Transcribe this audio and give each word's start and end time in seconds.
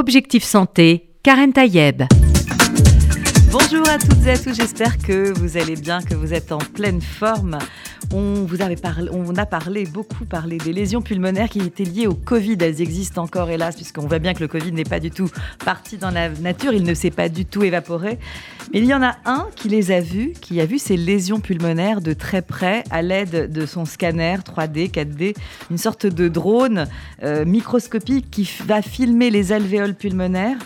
Objectif 0.00 0.44
Santé, 0.44 1.10
Karen 1.22 1.52
Tayeb. 1.52 2.04
Bonjour 3.52 3.86
à 3.86 3.98
toutes 3.98 4.26
et 4.26 4.30
à 4.30 4.38
tous, 4.38 4.54
j'espère 4.54 4.96
que 4.96 5.38
vous 5.38 5.58
allez 5.58 5.76
bien, 5.76 6.00
que 6.00 6.14
vous 6.14 6.32
êtes 6.32 6.52
en 6.52 6.58
pleine 6.58 7.02
forme. 7.02 7.58
On, 8.12 8.44
vous 8.44 8.60
avait 8.60 8.76
parlé, 8.76 9.08
on 9.12 9.36
a 9.36 9.46
parlé, 9.46 9.84
beaucoup 9.84 10.24
parlé 10.24 10.58
des 10.58 10.72
lésions 10.72 11.00
pulmonaires 11.00 11.48
qui 11.48 11.60
étaient 11.60 11.84
liées 11.84 12.06
au 12.08 12.14
Covid. 12.14 12.56
Elles 12.60 12.80
existent 12.80 13.22
encore, 13.22 13.50
hélas, 13.50 13.76
puisqu'on 13.76 14.06
voit 14.06 14.18
bien 14.18 14.34
que 14.34 14.40
le 14.40 14.48
Covid 14.48 14.72
n'est 14.72 14.84
pas 14.84 14.98
du 14.98 15.10
tout 15.10 15.30
parti 15.64 15.96
dans 15.96 16.10
la 16.10 16.28
nature, 16.28 16.72
il 16.72 16.82
ne 16.82 16.94
s'est 16.94 17.12
pas 17.12 17.28
du 17.28 17.44
tout 17.44 17.62
évaporé. 17.62 18.18
Mais 18.72 18.80
il 18.80 18.86
y 18.86 18.94
en 18.94 19.02
a 19.02 19.16
un 19.26 19.46
qui 19.54 19.68
les 19.68 19.92
a 19.92 20.00
vues, 20.00 20.32
qui 20.40 20.60
a 20.60 20.66
vu 20.66 20.78
ces 20.78 20.96
lésions 20.96 21.40
pulmonaires 21.40 22.00
de 22.00 22.12
très 22.12 22.42
près 22.42 22.82
à 22.90 23.02
l'aide 23.02 23.52
de 23.52 23.66
son 23.66 23.84
scanner 23.84 24.36
3D, 24.36 24.90
4D, 24.90 25.36
une 25.70 25.78
sorte 25.78 26.06
de 26.06 26.28
drone 26.28 26.86
euh, 27.22 27.44
microscopique 27.44 28.30
qui 28.30 28.50
va 28.66 28.82
filmer 28.82 29.30
les 29.30 29.52
alvéoles 29.52 29.94
pulmonaires 29.94 30.58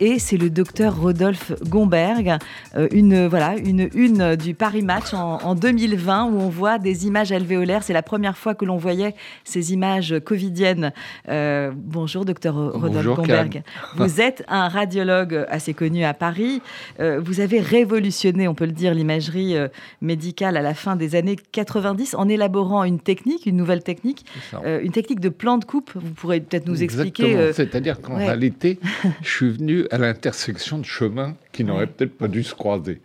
et 0.00 0.18
c'est 0.18 0.38
le 0.38 0.48
docteur 0.48 0.98
Rodolphe 0.98 1.52
Gomberg, 1.68 2.38
euh, 2.74 2.88
une, 2.90 3.26
voilà, 3.26 3.56
une 3.56 3.90
une 3.94 4.34
du 4.34 4.54
Paris 4.54 4.82
Match 4.82 5.12
en, 5.12 5.54
2020 5.54 6.24
où 6.24 6.40
on 6.40 6.48
voit 6.48 6.78
des 6.78 7.06
images 7.06 7.32
alvéolaires. 7.32 7.82
C'est 7.82 7.92
la 7.92 8.02
première 8.02 8.36
fois 8.36 8.54
que 8.54 8.64
l'on 8.64 8.78
voyait 8.78 9.14
ces 9.44 9.72
images 9.74 10.14
covidiennes. 10.24 10.92
Euh, 11.28 11.70
bonjour, 11.74 12.24
docteur 12.24 12.54
Rodolphe 12.72 13.14
Gomberg. 13.14 13.62
Vous 13.96 14.20
êtes 14.20 14.42
un 14.48 14.68
radiologue 14.68 15.44
assez 15.48 15.74
connu 15.74 16.04
à 16.04 16.14
Paris. 16.14 16.62
Euh, 16.98 17.20
vous 17.22 17.40
avez 17.40 17.60
révolutionné, 17.60 18.48
on 18.48 18.54
peut 18.54 18.66
le 18.66 18.72
dire, 18.72 18.94
l'imagerie 18.94 19.54
médicale 20.00 20.56
à 20.56 20.62
la 20.62 20.72
fin 20.72 20.96
des 20.96 21.14
années 21.14 21.36
90 21.36 22.14
en 22.14 22.28
élaborant 22.28 22.84
une 22.84 23.00
technique, 23.00 23.44
une 23.44 23.56
nouvelle 23.56 23.82
technique, 23.82 24.24
une 24.64 24.92
technique 24.92 25.20
de 25.20 25.28
plan 25.28 25.58
de 25.58 25.64
coupe. 25.66 25.90
Vous 25.94 26.12
pourrez 26.14 26.40
peut-être 26.40 26.66
nous 26.66 26.82
expliquer. 26.82 27.52
C'est-à-dire 27.52 28.00
qu'en 28.00 28.16
réalité, 28.16 28.78
je 29.22 29.28
suis 29.28 29.50
venu 29.50 29.84
à 29.90 29.98
l'intersection 29.98 30.78
de 30.78 30.84
chemins 30.84 31.36
qui 31.52 31.64
n'auraient 31.64 31.86
peut-être 31.86 32.16
pas 32.16 32.28
dû 32.28 32.42
se 32.42 32.54
croiser. 32.54 33.00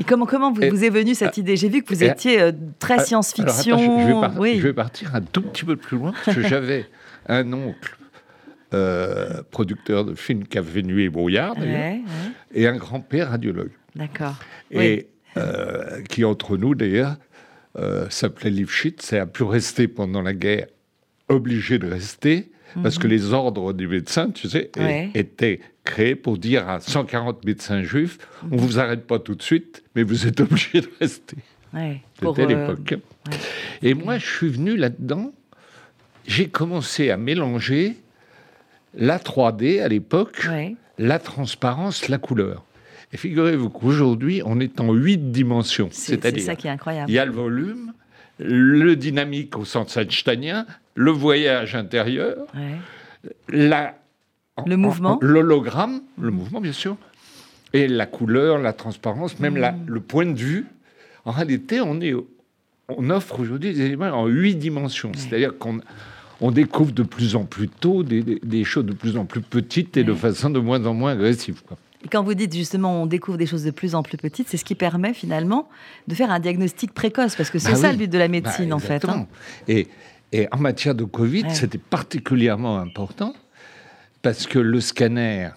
Et 0.00 0.04
comment, 0.04 0.24
comment 0.24 0.50
vous, 0.50 0.62
vous 0.62 0.84
est 0.84 0.90
venue 0.90 1.14
cette 1.14 1.36
idée 1.36 1.56
J'ai 1.56 1.68
vu 1.68 1.82
que 1.82 1.94
vous 1.94 2.02
étiez 2.02 2.40
euh, 2.40 2.52
très 2.78 3.04
science-fiction. 3.04 3.76
Je, 3.78 4.62
vais 4.62 4.72
partir 4.72 5.14
un 5.14 5.20
tout 5.20 5.42
petit 5.42 5.64
peu 5.64 5.76
plus 5.76 5.98
loin, 5.98 6.12
parce 6.24 6.36
que 6.36 6.42
j'avais 6.48 6.86
un 7.26 7.52
oncle 7.52 7.98
euh, 8.72 9.42
producteur 9.50 10.06
de 10.06 10.14
films 10.14 10.46
qui 10.46 10.56
avait 10.56 10.82
Nuit 10.82 11.04
et 11.04 11.08
Brouillard, 11.10 11.54
et 12.54 12.66
un 12.66 12.76
grand-père 12.76 13.30
radiologue. 13.30 13.72
D'accord. 13.94 14.36
Et 14.70 15.08
euh, 15.36 16.00
qui, 16.08 16.24
entre 16.24 16.56
nous, 16.56 16.74
d'ailleurs, 16.74 17.16
s'appelait 18.08 18.50
Lifshitz 18.50 19.12
et 19.12 19.18
a 19.18 19.26
pu 19.26 19.42
rester 19.42 19.86
pendant 19.86 20.22
la 20.22 20.32
guerre, 20.32 20.68
obligé 21.28 21.78
de 21.78 21.86
rester, 21.86 22.50
parce 22.82 22.98
que 22.98 23.06
mhm. 23.06 23.12
les 23.12 23.32
ordres 23.32 23.72
du 23.74 23.86
médecin, 23.86 24.30
tu 24.30 24.48
sais, 24.48 24.70
étaient 25.14 25.60
créés 25.90 26.14
pour 26.14 26.38
dire 26.38 26.68
à 26.68 26.80
140 26.80 27.44
médecins 27.44 27.82
juifs 27.82 28.18
on 28.50 28.56
ne 28.56 28.60
vous 28.60 28.78
arrête 28.78 29.06
pas 29.06 29.18
tout 29.18 29.34
de 29.34 29.42
suite, 29.42 29.82
mais 29.94 30.02
vous 30.02 30.26
êtes 30.26 30.40
obligé 30.40 30.80
de 30.80 30.90
rester. 31.00 31.36
C'était 32.20 32.46
l'époque. 32.46 32.94
Et 33.82 33.94
moi, 33.94 34.18
je 34.18 34.26
suis 34.26 34.48
venu 34.48 34.76
là-dedans. 34.76 35.32
J'ai 36.26 36.48
commencé 36.48 37.10
à 37.10 37.16
mélanger 37.16 37.96
la 38.94 39.18
3D 39.18 39.82
à 39.82 39.88
l'époque, 39.88 40.48
la 40.98 41.18
transparence, 41.18 42.08
la 42.08 42.18
couleur. 42.18 42.64
Et 43.12 43.16
figurez-vous 43.16 43.70
qu'aujourd'hui, 43.70 44.42
on 44.44 44.60
est 44.60 44.80
en 44.80 44.92
huit 44.92 45.32
dimensions. 45.32 45.88
C'est 45.92 46.40
ça 46.40 46.54
qui 46.54 46.66
est 46.66 46.70
incroyable. 46.70 47.10
Il 47.10 47.14
y 47.14 47.18
a 47.18 47.24
le 47.24 47.32
volume, 47.32 47.92
le 48.38 48.94
dynamique 48.94 49.56
au 49.56 49.64
sens 49.64 49.96
einsteinien, 49.96 50.66
le 50.94 51.10
voyage 51.10 51.74
intérieur, 51.74 52.46
la, 53.48 53.99
le 54.66 54.76
mouvement, 54.76 55.18
l'hologramme, 55.20 56.00
le 56.20 56.30
mouvement 56.30 56.60
bien 56.60 56.72
sûr, 56.72 56.96
et 57.72 57.88
la 57.88 58.06
couleur, 58.06 58.58
la 58.58 58.72
transparence, 58.72 59.38
même 59.38 59.56
la, 59.56 59.72
mm. 59.72 59.86
le 59.86 60.00
point 60.00 60.26
de 60.26 60.38
vue. 60.38 60.66
En 61.24 61.32
réalité, 61.32 61.80
on, 61.80 62.00
est, 62.00 62.14
on 62.88 63.10
offre 63.10 63.40
aujourd'hui 63.40 63.72
des 63.72 63.82
éléments 63.82 64.06
en 64.06 64.26
huit 64.26 64.56
dimensions. 64.56 65.12
C'est-à-dire 65.14 65.56
qu'on 65.58 65.80
on 66.40 66.50
découvre 66.50 66.92
de 66.92 67.02
plus 67.02 67.36
en 67.36 67.44
plus 67.44 67.68
tôt 67.68 68.02
des, 68.02 68.22
des, 68.22 68.64
choses 68.64 68.86
de 68.86 68.92
plus 68.92 69.16
en 69.16 69.26
plus 69.26 69.42
petites 69.42 69.96
et 69.96 70.04
de 70.04 70.14
façon 70.14 70.50
de 70.50 70.58
moins 70.58 70.84
en 70.86 70.94
moins 70.94 71.12
agressive. 71.12 71.62
Quoi. 71.66 71.76
Et 72.02 72.08
quand 72.08 72.22
vous 72.22 72.34
dites 72.34 72.54
justement 72.54 73.02
on 73.02 73.06
découvre 73.06 73.36
des 73.36 73.46
choses 73.46 73.64
de 73.64 73.70
plus 73.70 73.94
en 73.94 74.02
plus 74.02 74.16
petites, 74.16 74.48
c'est 74.48 74.56
ce 74.56 74.64
qui 74.64 74.74
permet 74.74 75.12
finalement 75.12 75.68
de 76.08 76.14
faire 76.14 76.30
un 76.30 76.40
diagnostic 76.40 76.92
précoce, 76.94 77.36
parce 77.36 77.50
que 77.50 77.58
c'est 77.58 77.72
bah 77.72 77.76
ça 77.76 77.92
le 77.92 77.98
but 77.98 78.10
de 78.10 78.18
la 78.18 78.28
médecine 78.28 78.70
bah, 78.70 78.76
en 78.76 78.78
fait. 78.78 79.04
Hein. 79.04 79.26
Et, 79.68 79.86
et, 80.32 80.48
en 80.50 80.58
matière 80.58 80.94
de 80.94 81.04
Covid, 81.04 81.44
c'était 81.50 81.78
particulièrement 81.78 82.78
important 82.78 83.34
parce 84.22 84.46
que 84.46 84.58
le 84.58 84.80
scanner, 84.80 85.50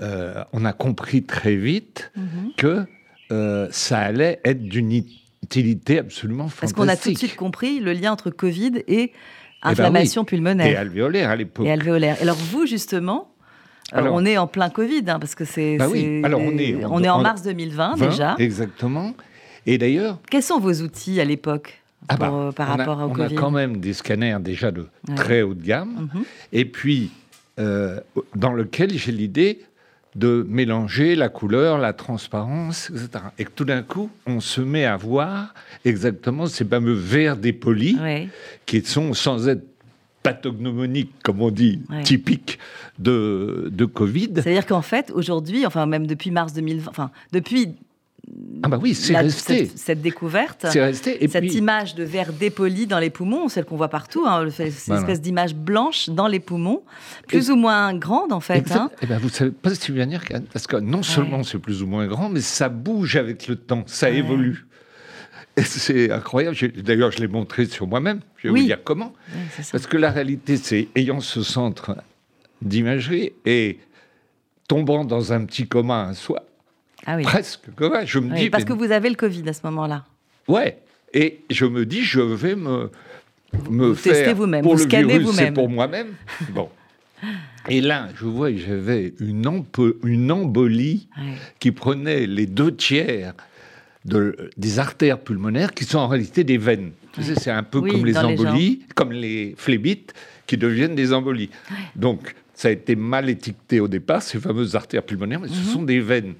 euh, 0.00 0.44
on 0.52 0.64
a 0.64 0.72
compris 0.72 1.22
très 1.24 1.56
vite 1.56 2.10
mhm. 2.16 2.52
que 2.56 2.84
euh, 3.32 3.68
ça 3.70 3.98
allait 3.98 4.40
être 4.44 4.62
d'une 4.62 5.04
utilité 5.42 5.98
absolument 5.98 6.48
fantastique. 6.48 6.60
Parce 6.60 6.72
qu'on 6.72 6.88
a 6.88 6.96
tout 6.96 7.12
de 7.12 7.18
suite 7.18 7.36
compris 7.36 7.80
le 7.80 7.92
lien 7.92 8.12
entre 8.12 8.30
Covid 8.30 8.82
et 8.86 9.02
eh 9.02 9.12
ben 9.62 9.70
inflammation 9.70 10.24
pulmonaire. 10.24 10.66
Et 10.66 10.76
alvéolaire 10.76 11.30
à 11.30 11.36
l'époque. 11.36 11.66
Et 11.66 11.72
alvéolaire. 11.72 12.16
Alors 12.20 12.36
vous, 12.36 12.66
justement, 12.66 13.34
alors, 13.92 14.14
on 14.14 14.24
est 14.24 14.36
en 14.36 14.46
plein 14.46 14.68
Covid, 14.68 15.04
hein, 15.08 15.18
parce 15.18 15.34
que 15.34 15.44
c'est. 15.44 15.78
Bah 15.78 15.88
oui. 15.90 16.20
Alors 16.24 16.40
on 16.40 16.56
est, 16.58 16.84
on, 16.84 17.02
est 17.02 17.08
en 17.08 17.20
mars 17.20 17.42
2020 17.42 17.96
déjà. 17.96 18.36
Exactement. 18.38 19.14
Et 19.66 19.78
d'ailleurs. 19.78 20.18
Quels 20.30 20.42
sont 20.42 20.60
vos 20.60 20.74
outils 20.82 21.20
à 21.20 21.24
l'époque 21.24 21.82
ah 22.08 22.16
bah, 22.16 22.30
euh, 22.32 22.52
par 22.52 22.68
rapport 22.68 23.02
au 23.02 23.08
Covid 23.08 23.34
On 23.34 23.36
a 23.36 23.40
quand 23.40 23.50
même 23.50 23.78
des 23.78 23.92
scanners 23.92 24.38
déjà 24.40 24.70
de 24.70 24.86
très 25.16 25.42
haut 25.42 25.54
de 25.54 25.62
gamme. 25.62 26.08
Mhm. 26.14 26.24
Et 26.52 26.64
puis, 26.64 27.10
euh, 27.58 28.00
dans 28.34 28.52
lequel 28.52 28.96
j'ai 28.96 29.12
l'idée 29.12 29.60
de 30.16 30.44
mélanger 30.48 31.14
la 31.14 31.28
couleur, 31.28 31.78
la 31.78 31.92
transparence, 31.92 32.90
etc. 32.90 33.24
Et 33.38 33.44
que 33.44 33.50
tout 33.50 33.64
d'un 33.64 33.82
coup, 33.82 34.10
on 34.26 34.40
se 34.40 34.60
met 34.60 34.84
à 34.84 34.96
voir 34.96 35.54
exactement 35.84 36.46
ces 36.46 36.64
fameux 36.64 36.94
verres 36.94 37.36
dépolis 37.36 37.96
qui 38.66 38.84
sont 38.84 39.14
sans 39.14 39.48
être 39.48 39.64
pathognomonique, 40.22 41.12
comme 41.22 41.40
on 41.40 41.50
dit, 41.50 41.80
typique 42.04 42.58
de, 42.98 43.68
de 43.72 43.84
Covid. 43.84 44.30
C'est-à-dire 44.34 44.66
qu'en 44.66 44.82
fait, 44.82 45.10
aujourd'hui, 45.12 45.64
enfin 45.64 45.86
même 45.86 46.06
depuis 46.06 46.30
mars 46.30 46.52
2020, 46.52 46.90
enfin 46.90 47.10
depuis 47.32 47.76
ah 48.62 48.68
bah 48.68 48.78
oui, 48.80 48.94
c'est 48.94 49.16
resté. 49.16 49.70
Cette, 49.74 50.02
découverte, 50.02 50.64
resté. 50.64 51.22
Et 51.22 51.28
cette 51.28 51.54
image 51.54 51.94
de 51.94 52.02
verre 52.02 52.32
dépoli 52.32 52.86
dans 52.86 52.98
les 52.98 53.10
poumons, 53.10 53.48
celle 53.48 53.64
qu'on 53.64 53.76
voit 53.76 53.88
partout, 53.88 54.24
hein, 54.26 54.48
cette 54.50 54.68
espèce 54.68 55.20
d'image 55.20 55.54
blanche 55.54 56.08
dans 56.08 56.26
les 56.26 56.40
poumons, 56.40 56.82
plus 57.26 57.50
ou 57.50 57.56
moins 57.56 57.94
grande 57.94 58.32
en 58.32 58.40
fait. 58.40 58.70
Hein. 58.72 58.90
Eh 59.02 59.06
ben, 59.06 59.18
vous 59.18 59.28
savez 59.28 59.50
pas 59.50 59.74
ce 59.74 59.80
que 59.80 59.92
tu 59.92 60.06
dire, 60.06 60.22
parce 60.52 60.66
que 60.66 60.76
non 60.76 61.02
seulement 61.02 61.42
c'est 61.42 61.58
plus 61.58 61.82
ou 61.82 61.86
moins 61.86 62.06
grand, 62.06 62.28
mais 62.28 62.40
ça 62.40 62.68
bouge 62.68 63.16
avec 63.16 63.46
le 63.48 63.56
temps, 63.56 63.84
ça 63.86 64.10
évolue. 64.10 64.66
C'est 65.64 66.12
incroyable. 66.12 66.56
D'ailleurs, 66.82 67.10
je 67.10 67.18
l'ai 67.18 67.26
montré 67.26 67.66
sur 67.66 67.88
moi-même. 67.88 68.20
Je 68.36 68.48
vais 68.48 68.60
vous 68.60 68.66
dire 68.66 68.78
comment. 68.84 69.12
Parce 69.72 69.86
que 69.88 69.96
la 69.96 70.10
réalité, 70.10 70.56
c'est 70.56 70.88
ayant 70.94 71.20
ce 71.20 71.42
centre 71.42 71.96
d'imagerie 72.62 73.32
et 73.44 73.78
tombant 74.68 75.04
dans 75.04 75.32
un 75.32 75.44
petit 75.44 75.66
commun 75.66 76.10
à 76.10 76.14
soi, 76.14 76.44
ah 77.10 77.16
presque 77.22 77.74
commun, 77.74 78.04
je 78.04 78.18
me 78.18 78.36
dis. 78.36 78.50
Parce 78.50 78.64
que 78.64 78.74
vous 78.74 78.92
avez 78.92 79.08
le 79.08 79.14
Covid 79.14 79.48
à 79.48 79.54
ce 79.54 79.60
moment-là. 79.64 80.04
Ouais. 80.46 80.78
Et 81.14 81.40
je 81.48 81.64
me 81.64 81.86
dis, 81.86 82.02
je 82.02 82.20
vais 82.20 82.54
me, 82.54 82.90
me 83.70 83.94
faire 83.94 84.34
vous-même, 84.34 84.62
pour 84.62 84.76
vous 84.76 84.84
le 84.84 85.06
virus, 85.06 85.22
vous-même. 85.22 85.54
pour 85.54 85.70
moi-même. 85.70 86.08
Bon. 86.50 86.68
Et 87.70 87.80
là, 87.80 88.08
je 88.14 88.26
vois 88.26 88.54
j'avais 88.54 89.14
une, 89.20 89.64
une 90.04 90.30
embolie 90.30 91.08
qui 91.58 91.72
prenait 91.72 92.26
les 92.26 92.46
deux 92.46 92.76
tiers 92.76 93.32
des 94.04 94.78
artères 94.78 95.18
pulmonaires 95.18 95.72
qui 95.72 95.84
sont 95.84 95.98
en 95.98 96.08
réalité 96.08 96.44
des 96.44 96.58
veines. 96.58 96.92
c'est 97.18 97.50
un 97.50 97.62
peu 97.62 97.80
comme 97.80 98.04
les 98.04 98.18
embolies, 98.18 98.82
comme 98.94 99.12
les 99.12 99.54
phlébites 99.56 100.12
qui 100.46 100.58
deviennent 100.58 100.94
des 100.94 101.14
embolies. 101.14 101.50
Donc, 101.96 102.34
ça 102.52 102.68
a 102.68 102.70
été 102.72 102.96
mal 102.96 103.30
étiqueté 103.30 103.80
au 103.80 103.88
départ, 103.88 104.20
ces 104.20 104.38
fameuses 104.40 104.74
artères 104.74 105.04
pulmonaires, 105.04 105.40
mais 105.40 105.48
ce 105.48 105.58
mhm. 105.58 105.72
sont 105.72 105.82
des 105.82 106.00
veines. 106.00 106.34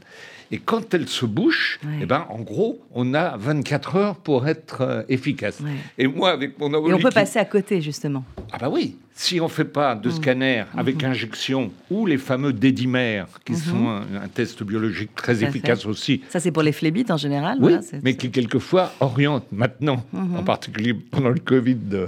Et 0.50 0.59
quand 0.59 0.95
elles 0.95 1.09
se 1.09 1.27
bouchent, 1.27 1.81
eh 2.00 2.06
ben, 2.06 2.27
en 2.31 2.41
gros, 2.41 2.81
on 2.95 3.15
a 3.15 3.37
24 3.37 3.97
heures 3.97 4.17
pour 4.17 4.49
être 4.49 4.81
euh, 4.81 5.03
efficace. 5.09 5.61
Et 5.99 6.06
moi, 6.06 6.31
avec 6.31 6.59
mon 6.59 6.73
embolie... 6.73 6.93
Et 6.93 6.95
on 6.95 6.99
peut 6.99 7.11
passer 7.11 7.39
à 7.39 7.45
côté, 7.45 7.81
justement. 7.81 8.25
Ah 8.53 8.59
bah 8.59 8.71
oui 8.71 8.97
si 9.19 9.41
on 9.41 9.45
ne 9.45 9.50
fait 9.50 9.65
pas 9.65 9.97
de 9.97 10.09
mm. 10.09 10.12
scanner 10.12 10.65
avec 10.77 11.03
mm-hmm. 11.03 11.06
injection 11.06 11.73
ou 11.91 12.06
les 12.06 12.19
fameux 12.19 12.53
dédimères, 12.53 13.27
qui 13.45 13.53
mm-hmm. 13.53 13.71
sont 13.71 13.89
un, 13.89 14.29
test 14.29 14.62
biologique 14.62 15.12
très 15.17 15.43
efficace 15.43 15.87
aussi. 15.87 16.23
Ça, 16.29 16.39
c'est 16.39 16.53
pour 16.53 16.62
les 16.62 16.71
phlébites 16.71 17.11
en 17.11 17.17
général. 17.17 17.59
Oui, 17.61 17.75
mais 18.05 18.15
qui 18.15 18.31
quelquefois 18.31 18.93
orientent 19.00 19.50
maintenant, 19.50 20.05
mm-hmm. 20.15 20.37
en 20.37 20.43
particulier 20.45 20.95
pendant 20.95 21.31
le 21.31 21.41
Covid, 21.41 21.79
euh, 21.95 22.06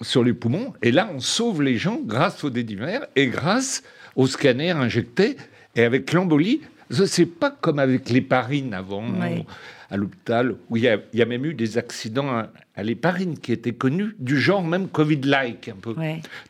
sur 0.00 0.24
les 0.24 0.32
poumons. 0.32 0.72
Et 0.82 0.90
là, 0.90 1.08
on 1.14 1.20
sauve 1.20 1.62
les 1.62 1.76
gens 1.76 2.00
grâce 2.04 2.42
aux 2.42 2.50
dédimères 2.50 3.06
et 3.14 3.28
grâce 3.28 3.84
aux 4.16 4.26
scanners 4.26 4.72
injectés. 4.72 5.36
Et 5.76 5.84
avec 5.84 6.12
l'embolie, 6.12 6.60
ce 6.90 7.20
n'est 7.20 7.26
pas 7.26 7.50
comme 7.50 7.78
avec 7.78 8.10
l'héparine 8.10 8.74
avant 8.74 9.04
à 9.90 9.96
l'hôpital, 9.96 10.56
où 10.70 10.76
il 10.76 10.82
y, 10.82 11.22
a, 11.22 11.26
même 11.26 11.44
eu 11.44 11.54
des 11.54 11.78
accidents 11.78 12.44
à 12.74 12.82
l'héparine 12.82 13.38
qui 13.38 13.52
était 13.52 13.72
connue, 13.72 14.16
du 14.18 14.40
genre 14.40 14.62
même 14.62 14.88
Covid-like 14.88 15.68
un 15.68 15.76
peu. 15.80 15.94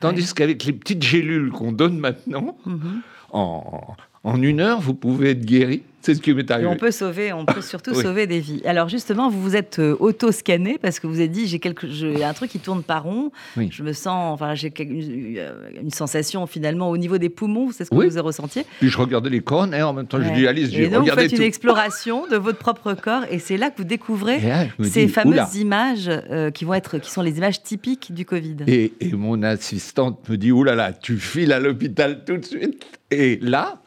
Tandis 0.01 0.33
qu'avec 0.33 0.65
les 0.65 0.73
petites 0.73 1.03
gélules 1.03 1.51
qu'on 1.51 1.73
donne 1.73 1.99
maintenant, 1.99 2.57
mhm. 2.65 3.03
en, 3.33 3.97
en 4.23 4.43
une 4.43 4.61
heure, 4.61 4.81
vous 4.81 4.95
pouvez 4.95 5.31
être 5.31 5.45
guéri. 5.45 5.83
C'est 6.05 6.15
ce 6.15 6.21
qui 6.21 6.35
m'est 6.35 6.51
arrivé. 6.51 6.69
on 6.69 6.77
peut 6.77 6.91
sauver, 6.91 7.33
on 7.33 7.47
peut 7.47 7.63
surtout 7.63 7.95
sauver 8.03 8.27
des 8.27 8.39
vies. 8.39 8.61
Alors 8.67 8.91
justement, 8.91 9.31
vous 9.31 9.41
vous 9.41 9.57
êtes 9.57 9.79
euh, 9.79 9.97
auto-scanné 9.99 10.77
parce 10.77 11.01
que 11.01 11.07
vous 11.07 11.15
avez 11.15 11.29
dit 11.29 11.47
j'ai 11.47 11.59
quelque, 11.59 11.89
j'ai 11.89 12.23
un 12.23 12.35
truc 12.35 12.51
qui 12.51 12.59
tourne 12.59 12.83
pas 12.83 12.99
rond. 12.99 13.33
Je 13.57 13.83
me 13.83 13.95
sens, 13.95 14.35
enfin 14.35 14.55
j'ai 14.55 14.71
une, 14.83 15.39
euh, 15.39 15.91
sensation 15.95 16.47
finalement 16.47 16.91
au 16.91 16.99
niveau 16.99 17.17
des 17.17 17.31
poumons. 17.31 17.71
C'est 17.73 17.87
ce 17.87 17.91
que 17.91 17.95
vous 17.95 18.03
avez 18.03 18.21
ressenti. 18.21 18.65
Puis 18.81 18.91
je 18.91 18.99
regardais 18.99 19.31
les 19.31 19.41
cornes 19.41 19.73
et 19.73 19.83
en 19.83 19.95
même 19.95 20.07
temps 20.07 20.21
je 20.23 20.31
dis 20.35 20.47
allez, 20.47 20.75
et 20.79 20.89
donc 20.89 21.09
vous 21.09 21.15
faites 21.15 21.33
une 21.33 21.41
exploration 21.41 22.27
de 22.27 22.37
votre 22.37 22.59
propre 22.59 22.93
corps 22.93 23.23
et 23.31 23.39
c'est 23.39 23.57
là 23.57 23.71
que 23.71 23.79
vous 23.79 23.85
découvrez 23.85 24.41
ces 24.83 25.09
fameuses 25.09 25.57
images 25.57 26.11
euh, 26.11 26.51
qui 26.51 26.67
vont 26.67 26.75
être, 26.75 26.99
qui 26.99 27.11
sont 27.11 27.23
les 27.23 27.39
images 27.39 27.63
typiques 27.63 28.13
du 28.13 28.27
Covid. 28.27 28.57
Et, 28.67 28.93
et 29.01 29.13
mon 29.13 29.43
assistante 29.43 30.29
me 30.29 30.37
dit 30.37 30.53
oulala, 30.53 30.77
là 30.77 30.89
là, 30.89 30.93
tu 30.93 31.17
files 31.17 31.53
à 31.53 31.61
l'hôpital 31.61 32.25
tout 32.27 32.37
de 32.37 32.45
suite. 32.45 32.85
Et 33.11 33.39
là, 33.41 33.81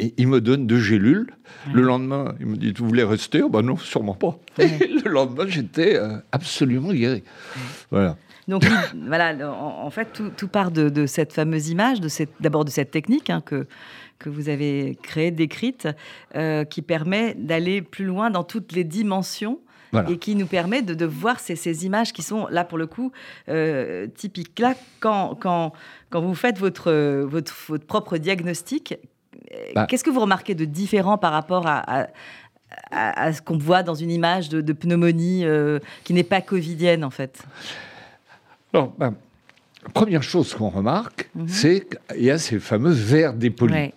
et 0.00 0.14
il 0.16 0.28
me 0.28 0.40
donne 0.40 0.66
deux 0.66 0.80
gélules. 0.80 1.30
Le 1.72 1.82
lendemain, 1.82 2.34
il 2.40 2.46
me 2.46 2.56
dit 2.56 2.72
Vous 2.76 2.88
voulez 2.88 3.04
rester? 3.04 3.42
Oh, 3.42 3.50
Ben 3.50 3.62
non, 3.62 3.76
sûrement 3.76 4.14
pas. 4.14 4.38
Et 4.58 4.86
le 5.04 5.10
lendemain, 5.10 5.44
j'étais 5.46 5.96
euh, 5.96 6.16
absolument 6.32 6.92
guéri. 6.92 7.22
Voilà. 7.90 8.16
Donc, 8.48 8.64
voilà, 9.06 9.34
en, 9.52 9.90
fait, 9.90 10.22
tout, 10.36 10.48
part 10.48 10.70
de, 10.70 11.06
cette 11.06 11.34
fameuse 11.34 11.68
image, 11.68 11.98
d'abord 12.40 12.64
de, 12.64 12.70
cette 12.70 12.90
technique 12.90 13.28
hein, 13.28 13.42
que, 13.44 13.66
que 14.18 14.30
vous 14.30 14.48
avez 14.48 14.96
créée, 15.02 15.30
décrite, 15.30 15.86
euh, 16.34 16.64
qui 16.64 16.80
permet 16.80 17.34
d'aller 17.34 17.82
plus 17.82 18.06
loin 18.06 18.30
dans 18.30 18.44
toutes 18.44 18.72
les 18.72 18.84
dimensions. 18.84 19.60
Et 20.08 20.18
qui 20.18 20.36
nous 20.36 20.46
permet 20.46 20.82
de, 20.82 21.04
voir 21.04 21.40
ces, 21.40 21.84
images 21.84 22.12
qui 22.12 22.22
sont 22.22 22.46
là 22.46 22.62
pour 22.62 22.78
le 22.78 22.86
coup 22.86 23.10
euh, 23.48 24.06
typiques. 24.06 24.56
Là, 24.60 24.76
quand, 25.00 25.34
quand, 25.34 25.72
quand 26.10 26.20
vous 26.20 26.36
faites 26.36 26.58
votre, 26.58 26.92
votre, 27.24 27.52
votre 27.66 27.86
propre 27.86 28.16
diagnostic, 28.16 28.94
bah. 29.74 29.86
Qu'est-ce 29.86 30.04
que 30.04 30.10
vous 30.10 30.20
remarquez 30.20 30.54
de 30.54 30.64
différent 30.64 31.18
par 31.18 31.32
rapport 31.32 31.66
à, 31.66 32.08
à, 32.90 33.32
ce 33.32 33.42
qu'on 33.42 33.58
voit 33.58 33.82
dans 33.82 33.94
une 33.94 34.10
image 34.10 34.48
de, 34.48 34.72
pneumonie 34.72 35.44
euh, 35.44 35.78
qui 36.04 36.12
n'est 36.12 36.24
pas 36.24 36.40
covidienne, 36.40 37.04
en 37.04 37.10
fait? 37.10 37.42
Alors, 38.72 38.92
bah, 38.98 39.12
première 39.94 40.22
chose 40.22 40.54
qu'on 40.54 40.68
remarque, 40.68 41.28
mhm. 41.34 41.48
c'est 41.48 41.86
qu'il 41.88 42.24
y 42.24 42.30
a 42.30 42.38
ces 42.38 42.58
fameux 42.58 42.92
verres 42.92 43.34
dépolis. 43.34 43.92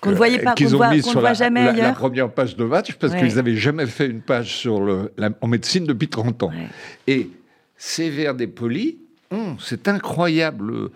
Qu'on 0.00 0.10
ne 0.10 0.16
voyait 0.16 0.38
pas, 0.38 0.54
qu'on 0.54 0.64
ne 0.64 0.68
voit, 0.68 1.00
sur 1.00 1.22
la, 1.22 1.32
jamais 1.32 1.72
la, 1.72 1.92
première 1.92 2.30
page 2.30 2.56
de 2.56 2.64
match, 2.64 2.92
parce 2.94 3.14
qu'ils 3.14 3.36
n'avaient 3.36 3.56
jamais 3.56 3.86
fait 3.86 4.06
une 4.06 4.20
page 4.20 4.54
sur 4.54 4.82
le, 4.82 5.10
en 5.40 5.46
médecine 5.46 5.86
depuis 5.86 6.08
30 6.08 6.42
ans. 6.42 6.52
Et 7.06 7.30
ces 7.78 8.10
verres 8.10 8.34
dépolis, 8.34 8.98
c'est 9.58 9.88
incroyable 9.88 10.90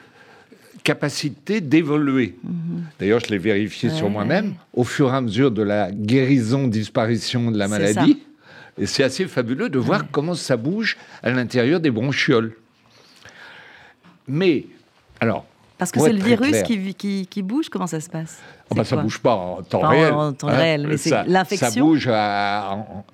capacité 0.89 1.61
d'évoluer. 1.61 2.39
Mhm. 2.43 2.85
D'ailleurs, 2.99 3.21
je 3.21 3.27
l'ai 3.27 3.37
vérifié 3.37 3.91
sur 3.91 4.09
moi-même 4.09 4.55
au 4.73 4.85
fur 4.85 5.13
et 5.13 5.17
à 5.17 5.21
mesure 5.21 5.51
de 5.51 5.63
la 5.63 5.93
guérison-disparition 5.93 7.51
de 7.51 7.59
la 7.59 7.69
maladie. 7.69 8.23
Et 8.79 8.87
c'est 8.87 9.03
assez 9.03 9.27
fabuleux 9.27 9.69
de 9.69 9.79
voir 9.79 10.05
comment 10.11 10.35
ça 10.35 10.57
bouge 10.57 10.97
à 11.23 11.29
l'intérieur 11.29 11.81
des 11.81 11.91
bronchioles. 11.91 12.55
Mais, 14.27 14.65
alors. 15.21 15.45
Parce 15.77 15.93
que 15.93 16.01
c'est 16.01 16.15
le 16.15 16.23
virus 16.23 16.63
qui, 16.63 17.27
qui, 17.27 17.43
bouge, 17.43 17.69
comment 17.69 17.87
ça 17.87 18.01
se 18.01 18.09
passe? 18.09 18.39
Oh 18.71 18.83
Ça 18.83 18.97
ne 18.97 19.03
bouge 19.03 19.19
pas 19.19 19.35
en 19.35 19.63
temps 19.63 19.87
réel. 19.87 20.13
En 20.15 20.33
temps 20.33 20.47
réel, 20.47 20.87
mais 20.89 20.97
c'est 20.97 21.23
l'infection? 21.27 21.69
Ça 21.69 21.81
bouge 21.81 22.07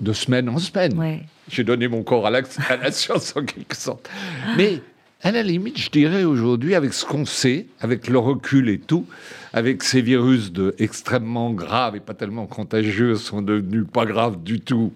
de 0.01 0.13
semaine 0.13 0.49
en 0.49 0.59
semaine. 0.59 1.25
J'ai 1.49 1.65
donné 1.65 1.89
mon 1.89 2.05
corps 2.05 2.29
à 2.29 2.31
la, 2.31 2.43
à 2.69 2.77
la 2.77 2.93
science 2.93 3.35
en 3.37 3.45
quelque 3.45 3.75
sorte. 3.75 4.09
Mais 4.57 4.81
à 5.25 5.33
la 5.33 5.43
limite, 5.43 5.79
je 5.79 5.91
dirais 5.91 6.25
aujourd'hui, 6.25 6.75
avec 6.75 6.93
ce 6.93 7.07
qu'on 7.07 7.25
sait, 7.25 7.67
avec 7.81 8.09
le 8.09 8.19
recul 8.19 8.69
et 8.69 8.79
tout, 8.79 9.07
avec 9.55 9.83
ces 9.83 10.03
virus 10.03 10.53
de 10.53 10.75
extrêmement 10.79 11.51
graves 11.51 11.97
et 11.97 12.01
pas 12.01 12.13
tellement 12.13 12.47
contagieux 12.47 13.17
sont 13.17 13.41
devenus 13.41 13.87
pas 13.91 14.05
graves 14.05 14.43
du 14.43 14.61
tout 14.61 14.93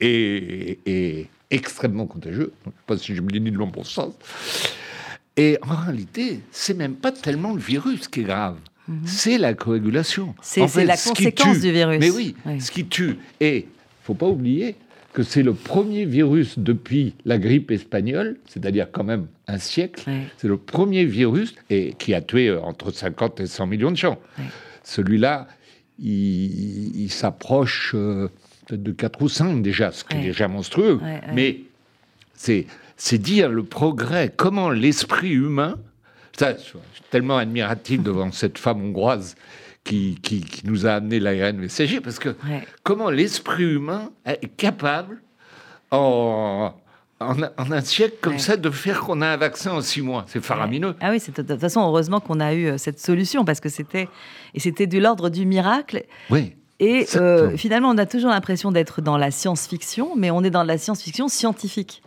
et, 0.00 1.28
extrêmement 1.50 2.06
contagieux. 2.06 2.52
Je 2.64 2.68
ne 2.68 2.72
sais 2.72 2.82
pas 2.86 2.98
si 2.98 3.14
je 3.14 3.22
me 3.22 3.30
dis 3.30 3.40
de 3.40 3.56
long 3.56 3.68
bon 3.68 3.84
sens. 3.84 4.12
Et 5.36 5.56
en 5.62 5.74
réalité, 5.74 6.40
c'est 6.50 6.74
même 6.74 6.94
pas 6.94 7.10
tellement 7.10 7.54
le 7.54 7.60
virus 7.60 8.06
qui 8.06 8.20
est 8.20 8.24
grave. 8.24 8.56
Mhm. 8.86 9.00
C'est 9.06 9.38
la 9.38 9.54
coagulation. 9.54 10.34
C'est 10.42 10.84
la 10.84 10.96
conséquence 10.96 11.60
du 11.60 11.72
virus. 11.72 12.00
Mais 12.00 12.10
oui, 12.10 12.34
ce 12.60 12.70
qui 12.70 12.84
tue. 12.84 13.16
Et 13.40 13.66
faut 14.02 14.14
pas 14.14 14.26
oublier 14.26 14.76
que 15.14 15.22
c'est 15.22 15.44
le 15.44 15.54
premier 15.54 16.04
virus 16.04 16.58
depuis 16.58 17.14
la 17.24 17.38
grippe 17.38 17.70
espagnole, 17.70 18.36
c'est-à-dire 18.46 18.88
quand 18.90 19.04
même 19.04 19.28
un 19.46 19.58
siècle. 19.58 20.10
C'est 20.38 20.48
le 20.48 20.56
premier 20.56 21.04
virus 21.04 21.54
et 21.70 21.94
qui 21.96 22.14
a 22.14 22.20
tué 22.20 22.48
euh, 22.48 22.60
entre 22.60 22.90
50 22.90 23.40
et 23.40 23.46
100 23.46 23.66
millions 23.68 23.92
de 23.92 23.96
gens. 23.96 24.18
Celui-là, 24.82 25.46
il, 26.00 27.08
s'approche 27.10 27.92
euh, 27.94 28.28
de 28.70 28.90
4 28.90 29.22
ou 29.22 29.28
5 29.28 29.62
déjà, 29.62 29.92
ce 29.92 30.02
qui 30.02 30.16
est 30.16 30.22
déjà 30.22 30.48
monstrueux. 30.48 31.00
Mais 31.32 31.60
c'est 32.34 33.18
dire 33.18 33.48
le 33.48 33.62
progrès, 33.62 34.32
comment 34.36 34.68
l'esprit 34.68 35.30
humain, 35.30 35.76
ça, 36.36 36.54
je 36.56 36.62
suis 36.62 36.80
tellement 37.10 37.38
admiratif 37.38 38.02
devant 38.02 38.32
cette 38.32 38.58
femme 38.58 38.82
hongroise 38.82 39.36
qui, 39.84 40.18
qui, 40.22 40.44
nous 40.64 40.86
a 40.86 40.92
amené 40.92 41.20
l'ARN 41.20 41.56
messager, 41.56 42.00
parce 42.00 42.18
que 42.18 42.34
comment 42.82 43.10
l'esprit 43.10 43.64
humain 43.64 44.10
est 44.24 44.56
capable, 44.56 45.22
en, 45.90 46.72
en, 47.20 47.42
un 47.70 47.80
siècle 47.82 48.16
comme 48.20 48.38
ça, 48.38 48.56
de 48.56 48.70
faire 48.70 49.00
qu'on 49.00 49.20
a 49.20 49.28
un 49.28 49.36
vaccin 49.36 49.72
en 49.72 49.82
six 49.82 50.02
mois? 50.02 50.24
C'est 50.26 50.42
faramineux. 50.42 50.94
Ah 51.00 51.10
oui, 51.10 51.18
de 51.18 51.42
toute 51.42 51.60
façon, 51.60 51.80
heureusement 51.82 52.20
qu'on 52.20 52.40
a 52.40 52.54
eu 52.54 52.66
euh, 52.66 52.78
cette 52.78 52.98
solution, 52.98 53.44
parce 53.44 53.60
que 53.60 53.68
c'était, 53.68 54.08
et 54.54 54.60
c'était 54.60 54.86
de 54.86 54.98
l'ordre 54.98 55.28
du 55.28 55.46
miracle. 55.46 56.04
Oui. 56.30 56.54
Et 56.80 57.06
euh, 57.14 57.56
finalement, 57.56 57.90
on 57.90 57.98
a 57.98 58.06
toujours 58.06 58.30
l'impression 58.30 58.72
d'être 58.72 59.00
dans 59.00 59.16
la 59.16 59.30
science-fiction, 59.30 60.16
mais 60.16 60.30
on 60.30 60.42
est 60.42 60.50
dans 60.50 60.64
la 60.64 60.76
science-fiction 60.76 61.28
scientifique. 61.28 62.02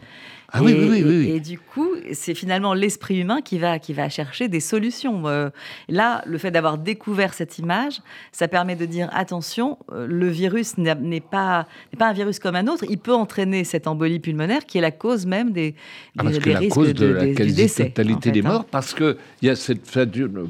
Ah 0.54 0.64
oui, 0.64 0.74
oui, 0.74 1.04
oui, 1.06 1.30
Et 1.30 1.42
du 1.42 1.60
coup, 1.60 1.90
c'est 2.14 2.34
finalement 2.34 2.74
l'esprit 2.74 3.20
humain 3.20 3.42
qui 3.42 3.60
va, 3.60 3.80
qui 3.80 3.92
va 3.92 4.08
chercher 4.08 4.48
des 4.48 4.62
solutions. 4.62 5.28
Euh, 5.28 5.50
là, 5.90 6.24
le 6.26 6.38
fait 6.38 6.52
d'avoir 6.52 6.78
découvert 6.78 7.34
cette 7.34 7.58
image, 7.58 8.02
ça 8.32 8.48
permet 8.48 8.78
de 8.78 8.86
dire 8.86 9.10
attention, 9.12 9.78
euh, 9.92 10.08
le 10.08 10.30
virus 10.30 10.78
n'est 10.78 11.20
pas, 11.20 11.68
pas 11.98 12.08
un 12.08 12.14
virus 12.14 12.40
comme 12.40 12.56
un 12.56 12.68
autre. 12.68 12.86
Il 12.90 12.98
peut 12.98 13.14
entraîner 13.14 13.66
cette 13.66 13.88
embolie 13.88 14.20
pulmonaire 14.20 14.66
qui 14.66 14.78
est 14.78 14.82
la 14.82 14.92
cause 14.92 15.26
même 15.26 15.52
des, 15.52 15.76
ah, 16.18 16.24
parce 16.24 16.40
que 16.40 16.50
la 16.50 16.68
cause 16.68 16.94
de, 16.94 17.08
la 17.08 17.28
quasi-totalité 17.28 18.32
des 18.32 18.40
hein. 18.40 18.50
morts, 18.50 18.66
parce 18.66 18.94
qu'il 18.94 19.18
y 19.42 19.50
a 19.50 19.56
cette 19.58 19.82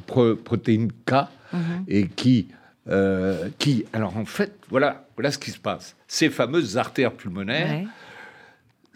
protéine 0.06 0.92
K 1.06 1.14
mhm. 1.54 1.60
et 1.88 2.08
qui. 2.08 2.48
Euh, 2.90 3.50
qui, 3.60 3.84
alors 3.92 4.16
en 4.16 4.24
fait, 4.24 4.54
voilà, 4.70 5.08
voilà 5.18 5.32
ce 5.32 5.38
qui 5.38 5.52
se 5.52 5.60
passe. 5.60 5.98
Ces 6.08 6.30
fameuses 6.30 6.78
artères 6.78 7.12
pulmonaires, 7.12 7.86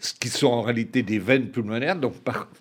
ce 0.02 0.12
qui 0.14 0.28
sont 0.28 0.48
en 0.48 0.62
réalité 0.62 1.02
des 1.02 1.20
veines 1.20 1.48
pulmonaires, 1.48 1.96
donc 1.96 2.14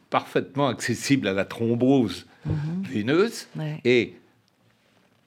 parfaitement 0.10 0.67
accessibles 0.67 1.27
à 1.27 1.33
la 1.33 1.43
thrombose 1.43 2.27
mhm. 2.45 2.83
veineuse, 2.83 3.48
et 3.83 4.15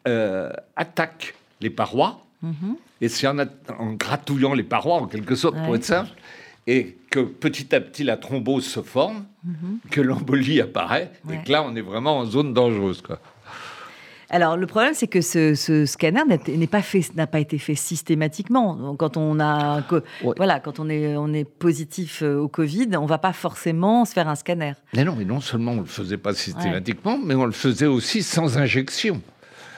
euh, 0.06 0.50
attaquent 0.76 1.34
les 1.60 1.70
parois. 1.70 2.24
Mhm. 2.42 2.76
Et 3.00 3.08
c'est 3.08 3.26
en, 3.26 3.36
gratouillant 3.94 4.54
les 4.54 4.62
parois, 4.62 4.96
en 4.96 5.06
quelque 5.06 5.34
sorte, 5.34 5.56
pour 5.56 5.74
être 5.74 5.84
simple, 5.84 6.12
et 6.68 6.96
que 7.10 7.18
petit 7.18 7.74
à 7.74 7.80
petit 7.80 8.04
la 8.04 8.16
thrombose 8.16 8.64
se 8.64 8.80
forme, 8.80 9.24
mhm. 9.42 9.80
que 9.90 10.00
l'embolie 10.00 10.60
apparaît, 10.60 11.10
et 11.28 11.42
que 11.44 11.50
là, 11.50 11.64
on 11.64 11.74
est 11.74 11.82
vraiment 11.82 12.18
en 12.18 12.26
zone 12.26 12.54
dangereuse. 12.54 13.02
Quoi. 13.02 13.18
Alors 14.30 14.56
le 14.56 14.66
problème, 14.66 14.94
c'est 14.94 15.06
que 15.06 15.20
ce, 15.20 15.84
scanner 15.86 16.22
n'est 16.48 16.66
pas 16.66 16.82
fait, 16.82 17.14
n'a 17.14 17.26
pas 17.26 17.40
été 17.40 17.58
fait 17.58 17.74
systématiquement. 17.74 18.94
Quand 18.96 19.16
on 19.16 19.40
a, 19.40 19.82
voilà, 20.36 20.60
quand 20.60 20.80
on 20.80 20.88
est, 20.88 21.16
on 21.16 21.32
est 21.32 21.44
positif 21.44 22.22
euh, 22.22 22.38
au 22.38 22.48
Covid, 22.48 22.88
on 22.96 23.06
va 23.06 23.18
pas 23.18 23.32
forcément 23.32 24.04
se 24.04 24.12
faire 24.12 24.28
un 24.28 24.34
scanner. 24.34 24.72
Mais 24.94 25.04
non, 25.04 25.14
mais 25.16 25.24
non 25.24 25.40
seulement 25.40 25.72
on 25.72 25.80
le 25.80 25.86
faisait 25.86 26.18
pas 26.18 26.34
systématiquement, 26.34 27.18
mais 27.22 27.34
on 27.34 27.46
le 27.46 27.52
faisait 27.52 27.86
aussi 27.86 28.22
sans 28.22 28.58
injection. 28.58 29.20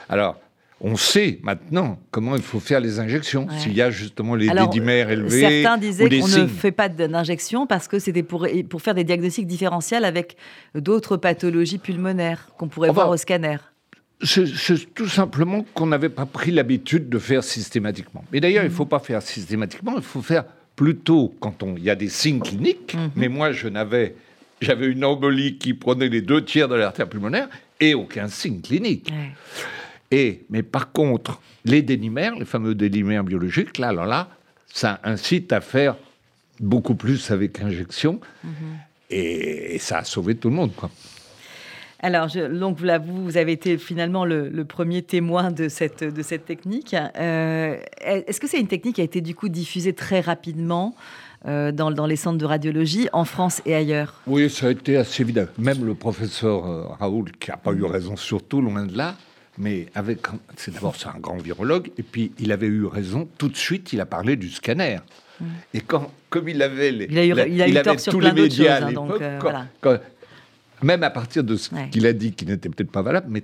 Alors. 0.08 0.36
On 0.78 0.94
sait 0.96 1.40
maintenant 1.42 1.98
comment 2.10 2.36
il 2.36 2.42
faut 2.42 2.60
faire 2.60 2.80
les 2.80 3.00
injections, 3.00 3.46
s'il 3.56 3.72
y 3.72 3.80
a 3.80 3.90
justement 3.90 4.34
les 4.34 4.50
dédimères 4.50 5.10
élevés. 5.10 5.62
Certains 5.62 5.78
disaient 5.78 6.06
qu'on 6.06 6.28
ne 6.28 6.46
fait 6.46 6.70
pas 6.70 6.90
d'injection 6.90 7.66
parce 7.66 7.88
que 7.88 7.98
c'était 7.98 8.22
pour, 8.22 8.46
pour 8.68 8.82
faire 8.82 8.94
des 8.94 9.02
diagnostics 9.02 9.46
différentiels 9.46 10.04
avec 10.04 10.36
d'autres 10.74 11.16
pathologies 11.16 11.78
pulmonaires 11.78 12.50
qu'on 12.58 12.68
pourrait 12.68 12.90
voir 12.90 13.08
au 13.08 13.16
scanner. 13.16 13.56
C'est 14.22 14.94
tout 14.94 15.08
simplement 15.08 15.64
qu'on 15.74 15.86
n'avait 15.86 16.08
pas 16.08 16.24
pris 16.24 16.50
l'habitude 16.50 17.08
de 17.08 17.18
faire 17.18 17.44
systématiquement. 17.44 18.24
Mais 18.32 18.40
d'ailleurs, 18.40 18.64
il 18.64 18.70
ne 18.70 18.74
faut 18.74 18.86
pas 18.86 18.98
faire 18.98 19.20
systématiquement, 19.20 19.94
il 19.96 20.02
faut 20.02 20.22
faire 20.22 20.44
plutôt 20.74 21.34
quand 21.40 21.62
il 21.76 21.82
y 21.82 21.90
a 21.90 21.94
des 21.94 22.08
signes 22.08 22.40
cliniques. 22.40 22.94
Mhm. 22.94 23.10
Mais 23.16 23.28
moi, 23.28 23.52
je 23.52 23.68
n'avais, 23.68 24.14
j'avais 24.60 24.86
une 24.86 25.04
embolie 25.04 25.56
qui 25.56 25.74
prenait 25.74 26.08
les 26.08 26.22
deux 26.22 26.44
tiers 26.44 26.68
de 26.68 26.74
l'artère 26.74 27.08
pulmonaire 27.08 27.48
et 27.80 27.94
aucun 27.94 28.28
signe 28.28 28.60
clinique. 28.60 29.12
Et, 30.10 30.44
mais 30.50 30.62
par 30.62 30.92
contre, 30.92 31.40
les 31.64 31.82
dénimères, 31.82 32.34
les 32.36 32.44
fameux 32.44 32.74
dénimères 32.74 33.24
biologiques, 33.24 33.78
là, 33.78 33.88
alors 33.88 34.06
là, 34.06 34.28
ça 34.66 35.00
incite 35.04 35.52
à 35.52 35.60
faire 35.60 35.96
beaucoup 36.60 36.94
plus 36.94 37.30
avec 37.30 37.60
injection. 37.60 38.20
Mhm. 38.44 38.50
Et, 39.10 39.78
ça 39.78 39.98
a 39.98 40.04
sauvé 40.04 40.36
tout 40.36 40.48
le 40.48 40.54
monde. 40.54 40.74
Quoi. 40.74 40.90
Alors, 42.00 42.28
donc 42.28 42.78
vous, 42.78 43.24
vous 43.24 43.36
avez 43.36 43.52
été 43.52 43.78
finalement 43.78 44.24
le, 44.24 44.64
premier 44.64 45.02
témoin 45.02 45.50
de 45.50 45.68
cette, 45.68 46.04
de 46.04 46.22
cette 46.22 46.44
technique. 46.44 46.94
Euh, 46.94 47.76
est-ce 48.00 48.40
que 48.40 48.46
c'est 48.46 48.60
une 48.60 48.68
technique 48.68 48.96
qui 48.96 49.00
a 49.00 49.04
été 49.04 49.20
du 49.20 49.34
coup 49.34 49.48
diffusée 49.48 49.92
très 49.92 50.20
rapidement 50.20 50.94
euh, 51.46 51.72
dans, 51.72 51.90
dans, 51.90 52.06
les 52.06 52.16
centres 52.16 52.38
de 52.38 52.44
radiologie 52.44 53.08
en 53.12 53.24
France 53.24 53.62
et 53.64 53.74
ailleurs? 53.74 54.20
Oui, 54.26 54.50
ça 54.50 54.66
a 54.66 54.70
été 54.70 54.96
assez 54.96 55.22
évident. 55.22 55.46
Même 55.58 55.84
le 55.84 55.94
professeur 55.94 56.66
euh, 56.66 56.84
Raoul, 56.98 57.30
qui 57.40 57.50
n'a 57.50 57.56
pas 57.56 57.72
eu 57.72 57.84
raison 57.84 58.16
surtout, 58.16 58.60
loin 58.60 58.84
de 58.84 58.96
là, 58.96 59.16
mais 59.56 59.86
avec, 59.94 60.18
c'est 60.56 60.74
d'abord 60.74 60.96
c'est 60.96 61.08
un 61.08 61.18
grand 61.18 61.38
virologue, 61.38 61.90
et 61.96 62.02
puis 62.02 62.32
il 62.38 62.52
avait 62.52 62.66
eu 62.66 62.84
raison 62.84 63.26
tout 63.38 63.48
de 63.48 63.56
suite. 63.56 63.94
Il 63.94 64.00
a 64.02 64.06
parlé 64.06 64.36
du 64.36 64.50
scanner. 64.50 64.98
Mm. 65.40 65.44
Et 65.72 65.80
quand, 65.80 66.10
comme 66.28 66.48
il 66.48 66.60
avait 66.60 66.90
les, 66.90 67.06
il 67.10 67.18
a 67.18 67.24
eu, 67.24 67.50
il 67.50 67.62
a 67.62 67.68
eu 67.68 67.82
tort 67.82 68.00
sur 68.00 68.18
plein 68.18 68.34
les 68.34 68.42
médias 68.42 68.80
choses, 68.80 68.88
hein, 68.88 68.92
donc, 68.92 69.12
voilà 69.40 69.66
même 70.82 71.02
à 71.02 71.10
partir 71.10 71.44
de 71.44 71.56
ce 71.56 71.70
qu'il 71.90 72.06
a 72.06 72.12
dit, 72.12 72.32
qui 72.32 72.46
n'était 72.46 72.68
peut-être 72.68 72.90
pas 72.90 73.02
valable, 73.02 73.26
mais 73.30 73.42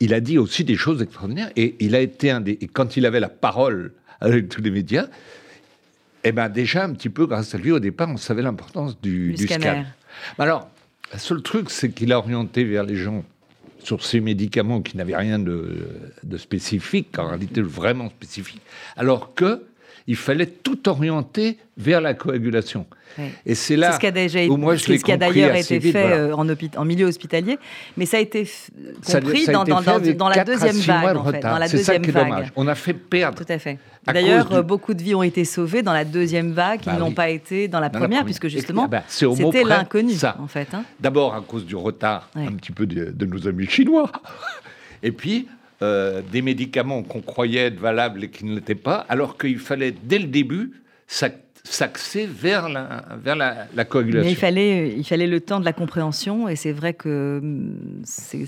il 0.00 0.14
a 0.14 0.20
dit 0.20 0.38
aussi 0.38 0.64
des 0.64 0.76
choses 0.76 1.00
extraordinaires. 1.02 1.50
Et 1.56 1.76
il 1.80 1.94
a 1.94 2.00
été 2.00 2.30
un 2.30 2.40
des. 2.40 2.58
Et 2.60 2.66
quand 2.66 2.96
il 2.96 3.06
avait 3.06 3.20
la 3.20 3.28
parole 3.28 3.92
avec 4.20 4.48
tous 4.48 4.62
les 4.62 4.70
médias, 4.70 5.06
eh 6.24 6.32
ben 6.32 6.48
déjà, 6.48 6.84
un 6.84 6.92
petit 6.92 7.08
peu 7.08 7.26
grâce 7.26 7.54
à 7.54 7.58
lui, 7.58 7.72
au 7.72 7.80
départ, 7.80 8.08
on 8.08 8.16
savait 8.16 8.42
l'importance 8.42 9.00
du, 9.00 9.32
du, 9.32 9.46
scanner. 9.46 9.84
Alors, 10.38 10.68
le 11.12 11.18
seul 11.18 11.42
truc, 11.42 11.70
c'est 11.70 11.90
qu'il 11.90 12.12
a 12.12 12.18
orienté 12.18 12.64
vers 12.64 12.84
les 12.84 12.96
gens 12.96 13.24
sur 13.82 14.04
ces 14.04 14.20
médicaments 14.20 14.80
qui 14.80 14.96
n'avaient 14.96 15.16
rien 15.16 15.38
de, 15.38 15.88
de, 16.22 16.36
spécifique, 16.36 17.18
en 17.18 17.28
réalité 17.28 17.60
vraiment 17.60 18.08
spécifique, 18.10 18.60
alors 18.96 19.34
que 19.34 19.64
il 20.06 20.16
fallait 20.16 20.46
tout 20.46 20.88
orienter 20.88 21.58
vers 21.76 22.00
la 22.00 22.14
coagulation. 22.14 22.86
Et 23.44 23.54
c'est 23.54 23.76
là 23.76 23.92
ce 23.92 23.98
qui 23.98 24.06
a 24.06 24.10
déjà 24.10 24.40
été, 24.40 24.56
moi 24.56 24.74
je 24.74 24.84
ce 24.84 24.92
qui 24.92 25.12
a 25.12 25.16
d'ailleurs 25.16 25.54
été 25.54 25.80
fait 25.80 26.12
euh, 26.12 26.34
en, 26.34 26.46
en, 26.48 26.84
milieu 26.84 27.06
hospitalier, 27.06 27.58
mais 27.96 28.06
ça 28.06 28.16
a 28.16 28.20
été 28.20 28.48
compris 29.04 29.46
dans, 29.46 29.64
la 30.28 30.44
deuxième 30.44 30.76
vague. 30.76 31.16
En 31.16 31.24
fait, 31.24 31.40
dans 31.40 31.58
la 31.58 31.68
deuxième 31.68 32.02
vague. 32.04 32.50
On 32.56 32.66
a 32.68 32.74
fait 32.74 32.94
perdre. 32.94 33.44
Tout 33.44 33.52
à 33.52 33.58
fait. 33.58 33.78
D'ailleurs, 34.06 34.64
beaucoup 34.64 34.94
de 34.94 35.02
vies 35.02 35.14
ont 35.14 35.22
été 35.22 35.44
sauvées 35.44 35.82
dans 35.82 35.92
la 35.92 36.04
deuxième 36.04 36.52
vague, 36.52 36.80
qui 36.80 36.86
bah 36.86 36.96
n'ont 36.96 37.12
pas 37.12 37.28
été 37.28 37.68
dans 37.68 37.80
la, 37.80 37.90
première, 37.90 38.24
puisque 38.24 38.48
justement, 38.48 38.88
bah, 38.88 39.02
c'était 39.08 39.64
l'inconnu, 39.64 40.14
en 40.38 40.48
fait. 40.48 40.68
Hein. 40.74 40.84
D'abord 41.00 41.34
à 41.34 41.40
cause 41.40 41.66
du 41.66 41.76
retard, 41.76 42.28
un 42.34 42.52
petit 42.52 42.72
peu 42.72 42.86
de, 42.86 43.10
de 43.10 43.26
nos 43.26 43.46
amis 43.46 43.66
chinois. 43.66 44.10
Et 45.02 45.12
puis, 45.12 45.48
euh, 45.82 46.22
des 46.30 46.42
médicaments 46.42 47.02
qu'on 47.02 47.20
croyait 47.20 47.66
être 47.66 47.80
valables 47.80 48.24
et 48.24 48.30
qui 48.30 48.44
ne 48.44 48.54
l'étaient 48.54 48.74
pas, 48.74 49.04
alors 49.08 49.36
qu'il 49.36 49.58
fallait 49.58 49.92
dès 50.04 50.18
le 50.18 50.26
début 50.26 50.70
s'axer 51.06 52.26
vers 52.26 52.68
la, 52.68 53.04
vers 53.20 53.34
la, 53.34 53.84
coagulation. 53.84 54.24
Mais 54.24 54.32
il 54.32 54.36
fallait, 54.36 54.94
il 54.96 55.04
fallait 55.04 55.26
le 55.26 55.40
temps 55.40 55.58
de 55.58 55.64
la 55.64 55.72
compréhension, 55.72 56.48
et 56.48 56.54
c'est 56.54 56.72
vrai 56.72 56.94
que 56.94 57.40
hum, 57.42 58.02
c'est 58.04 58.46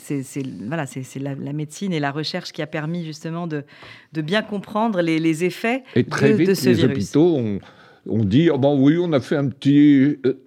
voilà, 0.66 0.84
la, 1.16 1.34
la, 1.34 1.52
médecine 1.52 1.92
et 1.92 2.00
la 2.00 2.12
recherche 2.12 2.52
qui 2.52 2.62
a 2.62 2.68
permis 2.68 3.04
justement 3.04 3.46
de, 3.46 3.64
de 4.12 4.22
bien 4.22 4.42
comprendre 4.42 5.00
les, 5.00 5.18
les 5.18 5.44
effets 5.44 5.82
et 5.96 6.04
très 6.04 6.30
de, 6.30 6.36
vite, 6.36 6.54
ce 6.54 6.68
les 6.68 6.74
virus. 6.74 6.92
hôpitaux 6.92 7.36
ont, 7.36 7.58
ont 8.08 8.24
dit 8.24 8.48
oh 8.48 8.58
ben 8.58 8.74
oui, 8.78 8.96
on 9.00 9.12
a 9.12 9.20
fait 9.20 9.36
un 9.36 9.48
petit 9.48 10.18
euh, 10.24 10.43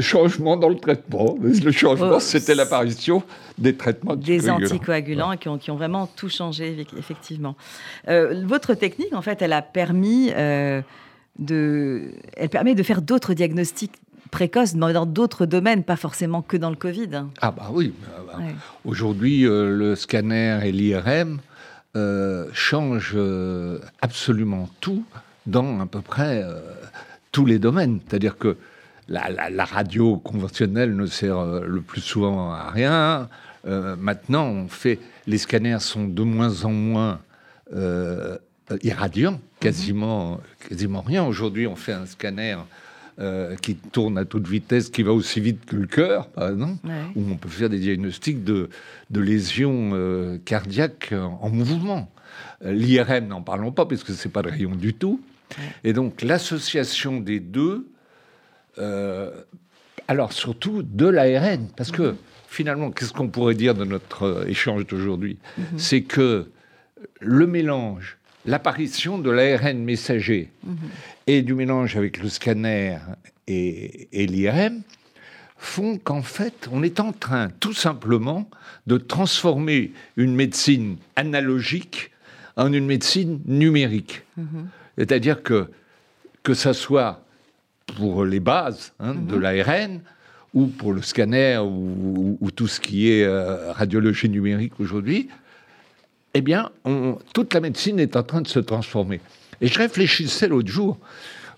changement 0.00 0.56
dans 0.56 0.68
le 0.68 0.76
traitement. 0.76 1.36
Le 1.40 1.72
changement, 1.72 2.16
oh, 2.16 2.20
c'était 2.20 2.54
l'apparition 2.54 3.22
des 3.56 3.74
traitements 3.74 4.16
Des 4.16 4.50
anticoagulants 4.50 5.36
qui, 5.36 5.48
ont, 5.48 5.58
qui, 5.58 5.70
ont, 5.70 5.76
vraiment 5.76 6.06
tout 6.06 6.28
changé, 6.28 6.86
effectivement. 6.96 7.56
Euh, 8.08 8.42
votre 8.46 8.74
technique, 8.74 9.14
en 9.14 9.22
fait, 9.22 9.40
elle 9.40 9.52
a 9.52 9.62
permis, 9.62 10.30
euh, 10.34 10.82
de, 11.38 12.12
elle 12.36 12.50
permet 12.50 12.74
de 12.74 12.82
faire 12.82 13.02
d'autres 13.02 13.34
diagnostics 13.34 13.94
précoces 14.30 14.74
dans 14.74 15.06
d'autres 15.06 15.46
domaines, 15.46 15.84
pas 15.84 15.96
forcément 15.96 16.42
que 16.42 16.58
dans 16.58 16.70
le 16.70 16.76
Covid. 16.76 17.24
Ah 17.40 17.50
bah 17.50 17.70
oui. 17.72 17.94
Bah, 18.02 18.24
bah. 18.26 18.44
Aujourd'hui, 18.84 19.46
euh, 19.46 19.74
le 19.74 19.96
scanner 19.96 20.60
et 20.64 20.72
l'IRM 20.72 21.40
changent 22.52 23.18
absolument 24.00 24.68
tout 24.80 25.02
dans 25.46 25.80
à 25.80 25.86
peu 25.86 26.00
près 26.00 26.44
tous 27.32 27.44
les 27.44 27.58
domaines. 27.58 27.98
C'est-à-dire 28.06 28.38
que 28.38 28.56
la, 29.08 29.64
radio 29.64 30.16
conventionnelle 30.16 30.94
ne 30.94 31.06
sert 31.06 31.38
euh, 31.38 31.64
le 31.66 31.80
plus 31.80 32.00
souvent 32.00 32.52
à 32.52 32.70
rien. 32.70 33.28
Euh, 33.66 33.96
maintenant, 33.96 34.46
on 34.46 34.68
fait, 34.68 34.98
les 35.26 35.38
scanners 35.38 35.80
sont 35.80 36.06
de 36.06 36.22
moins 36.22 36.64
en 36.64 36.72
moins 36.72 37.20
euh, 37.74 38.36
irradiants, 38.82 39.40
quasiment, 39.60 40.40
quasiment 40.68 41.00
rien. 41.00 41.24
Aujourd'hui, 41.24 41.66
on 41.66 41.76
fait 41.76 41.92
un 41.92 42.06
scanner 42.06 42.56
qui 43.62 43.74
tourne 43.74 44.16
à 44.16 44.24
toute 44.24 44.46
vitesse, 44.46 44.90
qui 44.90 45.02
va 45.02 45.12
aussi 45.12 45.40
vite 45.40 45.64
que 45.66 45.74
le 45.74 45.88
cœur, 45.88 46.28
par 46.28 46.50
exemple, 46.50 46.86
où 47.16 47.22
on 47.28 47.34
peut 47.34 47.48
faire 47.48 47.68
des 47.68 47.80
diagnostics 47.80 48.44
de, 48.44 48.68
lésions 49.10 50.38
cardiaques 50.44 51.12
en, 51.40 51.50
mouvement. 51.50 52.08
L'IRM, 52.64 53.26
n'en 53.26 53.42
parlons 53.42 53.72
pas, 53.72 53.86
parce 53.86 54.04
que 54.04 54.12
c'est 54.12 54.28
pas 54.28 54.42
de 54.42 54.50
rayon 54.50 54.70
du 54.76 54.94
tout. 54.94 55.20
Et 55.82 55.92
donc, 55.92 56.22
l'association 56.22 57.18
des 57.18 57.40
deux 57.40 57.88
alors 60.08 60.32
surtout 60.32 60.82
de 60.82 61.06
l'ARN, 61.06 61.68
parce 61.76 61.90
que 61.90 62.14
finalement, 62.48 62.90
qu'est-ce 62.90 63.12
qu'on 63.12 63.28
pourrait 63.28 63.54
dire 63.54 63.74
de 63.74 63.84
notre 63.84 64.22
euh, 64.22 64.46
échange 64.46 64.86
d'aujourd'hui? 64.86 65.38
Mhm. 65.56 65.78
C'est 65.78 66.02
que 66.02 66.50
le 67.20 67.46
mélange, 67.46 68.16
l'apparition 68.46 69.18
de 69.18 69.30
l'ARN 69.30 69.78
messager 69.78 70.50
mhm. 70.64 70.76
et 71.26 71.42
du 71.42 71.54
mélange 71.54 71.96
avec 71.96 72.22
le 72.22 72.28
scanner 72.28 72.98
et, 73.46 74.08
et 74.12 74.26
l'IRM 74.26 74.80
font 75.58 75.98
qu'en 75.98 76.22
fait, 76.22 76.68
on 76.72 76.82
est 76.82 77.00
en 77.00 77.12
train 77.12 77.48
tout 77.60 77.74
simplement 77.74 78.48
de 78.86 78.96
transformer 78.96 79.92
une 80.16 80.34
médecine 80.34 80.96
analogique 81.16 82.12
en 82.56 82.72
une 82.72 82.86
médecine 82.86 83.40
numérique. 83.44 84.22
Mhm. 84.36 84.68
C'est-à-dire 84.96 85.42
que 85.42 85.68
que 86.42 86.54
ça 86.54 86.72
soit 86.72 87.27
pour 87.96 88.24
les 88.24 88.40
bases 88.40 88.92
hein, 89.00 89.14
de 89.14 89.36
mhm. 89.36 89.40
l'ARN 89.40 90.00
ou 90.54 90.66
pour 90.66 90.92
le 90.92 91.02
scanner 91.02 91.58
ou, 91.58 92.50
tout 92.54 92.68
ce 92.68 92.80
qui 92.80 93.10
est 93.10 93.24
euh, 93.24 93.72
radiologie 93.72 94.28
numérique 94.28 94.80
aujourd'hui, 94.80 95.28
eh 96.34 96.40
bien, 96.40 96.70
toute 97.34 97.54
la 97.54 97.60
médecine 97.60 97.98
est 97.98 98.16
en 98.16 98.22
train 98.22 98.40
de 98.40 98.48
se 98.48 98.58
transformer. 98.58 99.20
Et 99.60 99.66
je 99.66 99.78
réfléchissais 99.78 100.48
l'autre 100.48 100.68
jour 100.68 100.98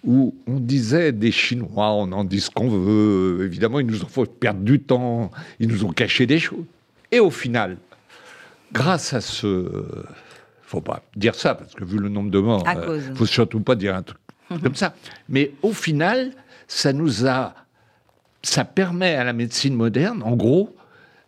où 0.04 0.34
on 0.46 0.58
disait 0.58 1.12
des 1.12 1.30
Chinois, 1.30 1.92
on 1.92 2.10
en 2.12 2.24
dit 2.24 2.40
ce 2.40 2.50
qu'on 2.50 2.68
veut, 2.68 3.44
évidemment, 3.44 3.80
ils 3.80 3.86
nous 3.86 4.02
ont 4.02 4.08
fait 4.08 4.24
perdre 4.26 4.60
du 4.60 4.80
temps, 4.80 5.30
ils 5.58 5.68
nous 5.68 5.84
ont 5.84 5.92
caché 5.92 6.26
des 6.26 6.38
choses. 6.38 6.64
Et 7.12 7.20
au 7.20 7.30
final, 7.30 7.76
grâce 8.72 9.12
à 9.12 9.20
ce... 9.20 9.84
faut 10.62 10.80
pas 10.80 11.02
dire 11.16 11.34
ça, 11.34 11.54
parce 11.54 11.74
que 11.74 11.84
vu 11.84 11.98
le 11.98 12.08
nombre 12.08 12.30
de 12.30 12.38
morts, 12.38 12.64
il 12.66 12.78
euh, 12.78 13.10
ne 13.10 13.14
faut 13.14 13.26
surtout 13.26 13.60
pas 13.60 13.74
dire 13.74 13.94
un 13.94 14.02
truc 14.02 14.18
comme 14.58 14.74
ça. 14.74 14.94
Mais 15.28 15.52
au 15.62 15.72
final, 15.72 16.32
ça 16.66 16.92
nous 16.92 17.26
a, 17.26 17.54
ça 18.42 18.64
permet 18.64 19.14
à 19.14 19.24
la 19.24 19.32
médecine 19.32 19.74
moderne, 19.74 20.22
en 20.24 20.36
gros, 20.36 20.74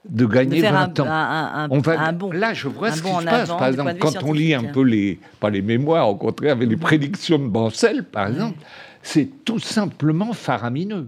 de 0.09 0.27
gagner 0.27 0.63
20 0.63 1.01
ans. 1.01 1.07
Un, 1.07 1.69
on 1.71 1.79
va, 1.79 2.13
bon, 2.13 2.33
là, 2.33 2.55
je 2.55 2.69
vois 2.69 2.91
ce 2.91 3.03
qui 3.03 3.09
se 3.09 3.25
passe. 3.25 3.49
Par 3.49 3.67
exemple, 3.67 3.95
quand 3.99 4.23
on 4.23 4.33
lit 4.33 4.55
un 4.55 4.65
peu 4.65 4.83
les, 4.83 5.21
pas 5.41 5.51
les 5.51 5.63
mémoires, 5.63 6.09
au 6.09 6.17
contraire, 6.17 6.53
avec 6.53 6.69
les 6.69 6.77
prédictions 6.77 7.39
de 7.39 7.47
Bancel, 7.47 8.05
par 8.05 8.29
exemple, 8.29 8.59
c'est 9.03 9.45
tout 9.45 9.59
simplement 9.59 10.33
faramineux. 10.33 11.07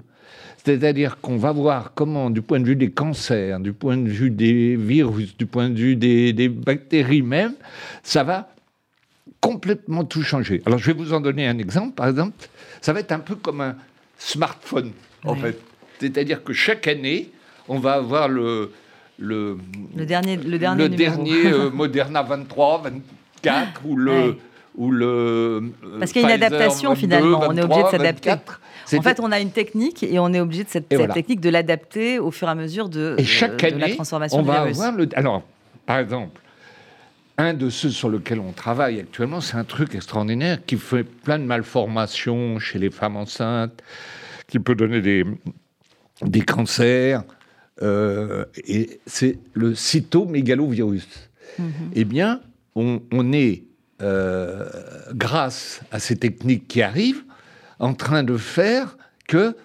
C'est-à-dire 0.65 1.21
qu'on 1.21 1.37
va 1.37 1.53
voir 1.53 1.93
comment, 1.95 2.31
du 2.31 2.41
point 2.41 2.59
de 2.59 2.65
vue 2.65 2.77
des 2.77 2.91
cancers, 2.91 3.61
du 3.61 3.75
point 3.75 3.99
de 3.99 4.09
vue 4.09 4.31
des 4.31 4.77
virus, 4.77 5.37
du 5.37 5.45
point 5.45 5.69
de 5.69 5.79
vue 5.79 5.95
des, 5.95 6.33
des 6.33 6.49
bactéries 6.49 7.21
même, 7.21 7.53
ça 8.03 8.25
va 8.25 8.54
complètement 9.41 10.05
tout 10.05 10.23
changer. 10.23 10.63
Alors 10.67 10.79
je 10.79 10.87
vais 10.87 10.93
vous 10.93 11.13
en 11.13 11.21
donner 11.21 11.47
un 11.47 11.59
exemple. 11.59 11.95
Par 11.95 12.09
exemple, 12.09 12.35
ça 12.81 12.93
va 12.93 13.01
être 13.01 13.13
un 13.13 13.19
peu 13.19 13.37
comme 13.37 13.61
un 13.61 13.77
smartphone, 14.19 14.93
en 15.25 15.35
fait. 15.35 15.59
C'est-à-dire 16.01 16.43
que 16.43 16.53
chaque 16.53 16.87
année, 16.87 17.31
on 17.69 17.79
va 17.79 17.95
avoir 17.95 18.29
le, 18.29 18.73
le, 19.19 19.59
le 19.97 20.07
dernier, 20.07 20.37
le 20.37 20.59
dernier, 20.59 20.89
le 20.89 20.97
dernier 20.97 21.47
euh, 21.47 21.71
Moderna 21.73 22.23
23, 22.23 22.83
24 23.43 23.81
ou 23.87 23.97
le. 23.97 24.37
Ou 24.77 24.91
le 24.91 25.07
euh, 25.07 25.99
Parce 26.01 26.11
qu'il 26.11 26.23
y 26.23 26.25
a 26.25 26.35
une 26.35 26.43
adaptation 26.43 26.97
finalement, 26.97 27.43
on 27.49 27.57
est 27.57 27.63
obligé 27.63 27.85
de 27.85 27.89
s'adapter. 27.91 28.35
En 28.93 29.03
fait, 29.03 29.21
on 29.21 29.31
a 29.31 29.39
une 29.39 29.53
technique 29.53 30.03
et 30.03 30.19
on 30.19 30.33
est 30.33 30.41
obligé 30.41 30.65
de 30.65 30.69
cette, 30.69 30.89
technique 30.89 31.41
de 31.41 31.49
l'adapter 31.49 32.19
au 32.19 32.33
fur 32.33 32.49
et 32.49 32.51
à 32.51 32.55
mesure 32.57 32.89
de, 32.89 33.15
et 33.17 33.25
chaque 33.25 33.63
euh, 33.63 33.69
année, 33.69 33.79
la 33.79 33.95
transformation 33.95 34.41
on 34.41 34.43
va 34.43 34.63
Avoir 34.63 34.93
le, 34.93 35.09
alors, 35.15 35.43
par 35.87 35.99
exemple, 35.99 36.41
un 37.39 37.55
de 37.55 37.71
ceux 37.71 37.91
sur 37.91 38.11
lesquels 38.11 38.41
on 38.41 38.53
travaille 38.53 39.01
actuellement, 39.01 39.41
c'est 39.41 39.57
un 39.57 39.65
truc 39.65 39.95
extraordinaire 39.95 40.59
qui 40.65 40.77
fait 40.77 41.05
plein 41.05 41.39
de 41.39 41.45
malformations 41.45 42.59
chez 42.59 42.79
les 42.79 42.91
femmes 42.91 43.17
enceintes, 43.17 43.83
qui 44.47 44.59
peut 44.59 44.75
donner 44.75 45.01
des, 45.01 45.25
des 46.23 46.43
cancers. 46.43 47.25
Euh, 47.83 48.45
et 48.69 49.01
c'est 49.07 49.39
le 49.53 49.75
cytomégalovirus. 49.75 51.09
Mm 51.59 51.65
Eh 51.95 52.05
bien, 52.05 52.41
on, 52.77 53.33
est, 53.33 53.65
euh, 54.03 54.65
grâce 55.13 55.81
à 55.91 55.99
ces 55.99 56.17
techniques 56.17 56.69
qui 56.69 56.83
arrivent, 56.83 57.25
en 57.81 57.95
train 57.95 58.23
de 58.23 58.37
faire 58.37 58.97
que 59.27 59.57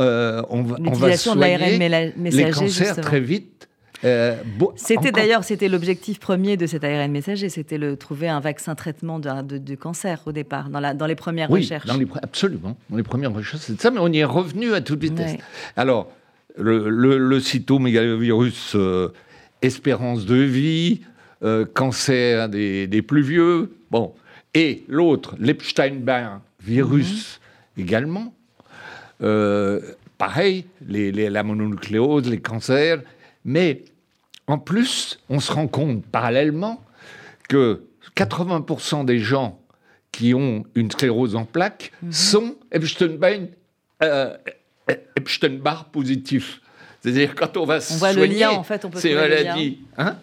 euh, 0.00 0.42
on, 0.48 0.62
va, 0.62 0.76
on 0.84 0.92
va 0.92 1.16
soigner 1.16 1.78
les 2.16 2.50
cancers 2.50 2.96
très 3.00 3.20
vite. 3.20 3.67
Euh, 4.04 4.36
c'était 4.76 5.10
d'ailleurs 5.10 5.42
c'était 5.42 5.68
l'objectif 5.68 6.20
premier 6.20 6.56
de 6.56 6.66
cet 6.66 6.84
ARN 6.84 7.10
messager, 7.10 7.48
c'était 7.48 7.78
le 7.78 7.96
trouver 7.96 8.28
un 8.28 8.40
vaccin 8.40 8.74
traitement 8.74 9.18
de, 9.18 9.58
de, 9.58 9.74
cancer 9.74 10.22
au 10.26 10.32
départ, 10.32 10.70
dans, 10.70 10.80
la, 10.80 10.94
dans 10.94 11.06
les 11.06 11.16
premières 11.16 11.48
recherches. 11.48 11.86
Dans 11.86 11.96
les, 11.96 12.06
absolument, 12.22 12.76
dans 12.90 12.96
les 12.96 13.02
premières 13.02 13.32
recherches, 13.32 13.64
c'est 13.64 13.80
ça, 13.80 13.90
mais 13.90 13.98
on 14.00 14.12
y 14.12 14.18
est 14.18 14.24
revenu 14.24 14.72
à 14.72 14.80
toute 14.80 15.00
vitesse. 15.00 15.36
Alors, 15.76 16.12
le, 16.56 16.88
le, 16.88 17.40
cytomégalovirus, 17.40 18.72
euh, 18.76 19.12
espérance 19.62 20.26
de 20.26 20.36
vie, 20.36 21.00
cancer 21.74 22.48
des, 22.48 22.86
des, 22.86 23.02
plus 23.02 23.22
vieux, 23.22 23.72
bon, 23.90 24.12
et 24.54 24.84
l'autre, 24.88 25.36
l'Epstein-Barr 25.38 26.40
virus 26.62 27.40
mhm. 27.76 27.82
également. 27.84 28.34
Euh, 29.22 29.80
pareil, 30.16 30.64
les, 30.86 31.12
la 31.12 31.42
mononucléose, 31.42 32.28
les 32.28 32.40
cancers. 32.40 33.00
Mais 33.44 33.84
en 34.46 34.58
plus, 34.58 35.18
on 35.28 35.40
se 35.40 35.52
rend 35.52 35.68
compte 35.68 36.04
parallèlement 36.06 36.82
que 37.48 37.82
80% 38.16 39.04
des 39.04 39.18
gens 39.18 39.60
qui 40.12 40.34
ont 40.34 40.64
une 40.74 40.90
sclérose 40.90 41.36
en 41.36 41.44
plaques 41.44 41.92
mhm. 42.02 42.12
sont 42.12 42.56
Epstein-Barr 42.72 43.50
euh, 44.02 44.36
Epstein. 45.16 45.60
C'est-à-dire 47.00 47.34
quand 47.34 47.56
on 47.56 47.64
va 47.64 47.78
on 47.90 47.96
voit 47.96 48.12
le 48.12 48.24
lien, 48.24 48.50
en 48.50 48.64
fait, 48.64 48.84
on 48.84 48.90
peut 48.90 48.98
ces 48.98 49.14
maladies, 49.14 49.78
hein, 49.96 50.16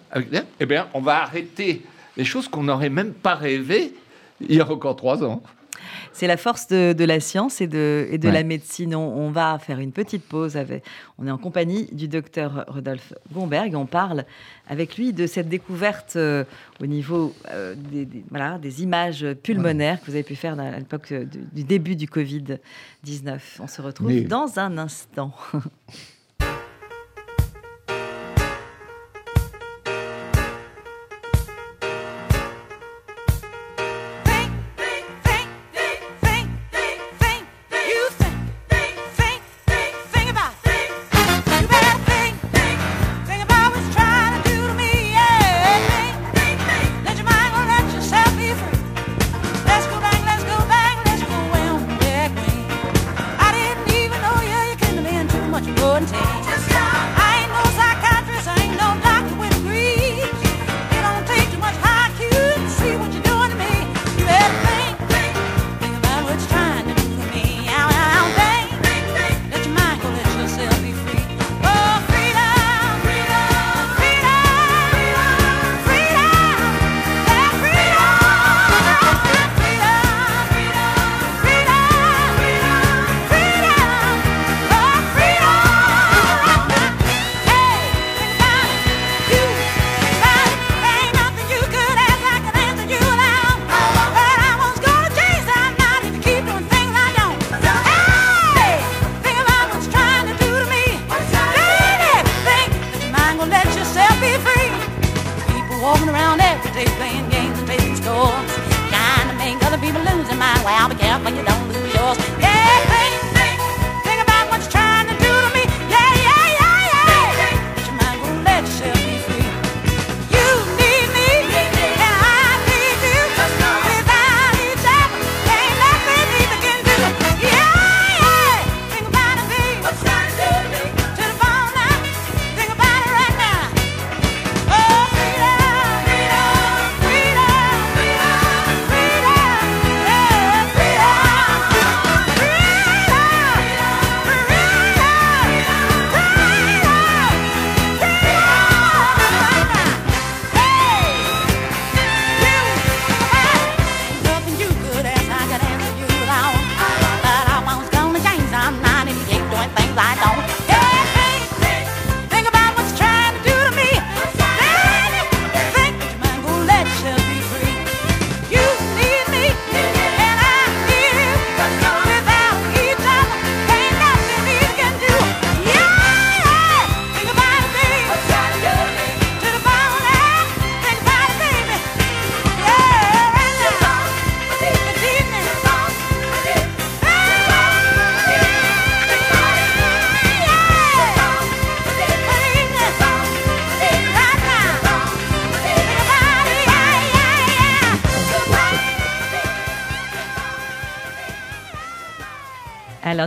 eh 0.59 0.65
bien, 0.65 0.87
on 0.93 1.01
va 1.01 1.21
arrêter 1.21 1.83
les 2.17 2.25
choses 2.25 2.47
qu'on 2.47 2.63
n'aurait 2.63 2.89
même 2.89 3.13
pas 3.13 3.35
rêvé 3.35 3.93
il 4.41 4.55
y 4.55 4.59
a 4.59 4.69
encore 4.69 4.95
trois 4.95 5.23
ans. 5.23 5.41
C'est 6.15 6.27
la 6.27 6.37
force 6.37 6.67
de, 6.69 7.03
la 7.03 7.19
science 7.19 7.59
et 7.59 7.67
de, 7.67 8.07
et 8.09 8.17
de 8.17 8.29
la 8.29 8.43
médecine. 8.43 8.95
On, 8.95 9.31
va 9.31 9.59
faire 9.59 9.81
une 9.81 9.91
petite 9.91 10.23
pause. 10.23 10.55
Avec, 10.55 10.81
on 11.17 11.27
est 11.27 11.31
en 11.31 11.37
compagnie 11.37 11.89
du 11.91 12.07
docteur 12.07 12.63
Rodolphe 12.69 13.11
Gomberg. 13.33 13.75
On 13.75 13.85
parle 13.85 14.23
avec 14.69 14.95
lui 14.95 15.11
de 15.11 15.27
cette 15.27 15.49
découverte 15.49 16.13
euh, 16.15 16.45
au 16.81 16.85
niveau 16.85 17.33
euh, 17.51 17.75
des, 17.91 18.07
voilà, 18.29 18.57
des 18.57 18.81
images 18.81 19.27
pulmonaires 19.43 19.99
que 19.99 20.05
vous 20.05 20.13
avez 20.13 20.23
pu 20.23 20.35
faire 20.35 20.57
à 20.57 20.79
l'époque 20.79 21.11
euh, 21.11 21.25
du, 21.51 21.65
début 21.65 21.97
du 21.97 22.05
Covid-19. 22.05 23.39
On 23.59 23.67
se 23.67 23.81
retrouve 23.81 24.23
dans 24.23 24.57
un 24.57 24.77
instant. 24.77 25.33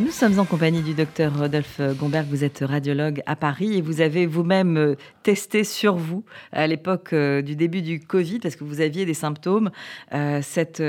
Nous 0.01 0.13
sommes 0.13 0.39
en 0.39 0.45
compagnie 0.45 0.83
du 0.83 0.95
docteur 0.95 1.37
Rodolphe 1.37 1.81
Gomberg. 1.99 2.27
Vous 2.29 2.45
êtes 2.45 2.61
radiologue 2.61 3.23
à 3.27 3.35
Paris 3.35 3.77
et 3.77 3.81
vous 3.81 4.01
avez 4.01 4.27
vous-même 4.27 4.77
euh, 4.77 4.95
testé 5.25 5.65
sur 5.65 5.97
vous 5.97 6.25
à 6.53 6.69
l'époque 6.69 7.13
euh, 7.13 7.43
du 7.43 7.57
début 7.57 7.83
du 7.83 7.99
Covid, 7.99 8.39
parce 8.39 8.55
que 8.55 8.63
vous 8.63 8.81
aviez 8.81 9.07
des 9.07 9.15
symptômes, 9.15 9.71
euh, 10.13 10.41
cette 10.43 10.83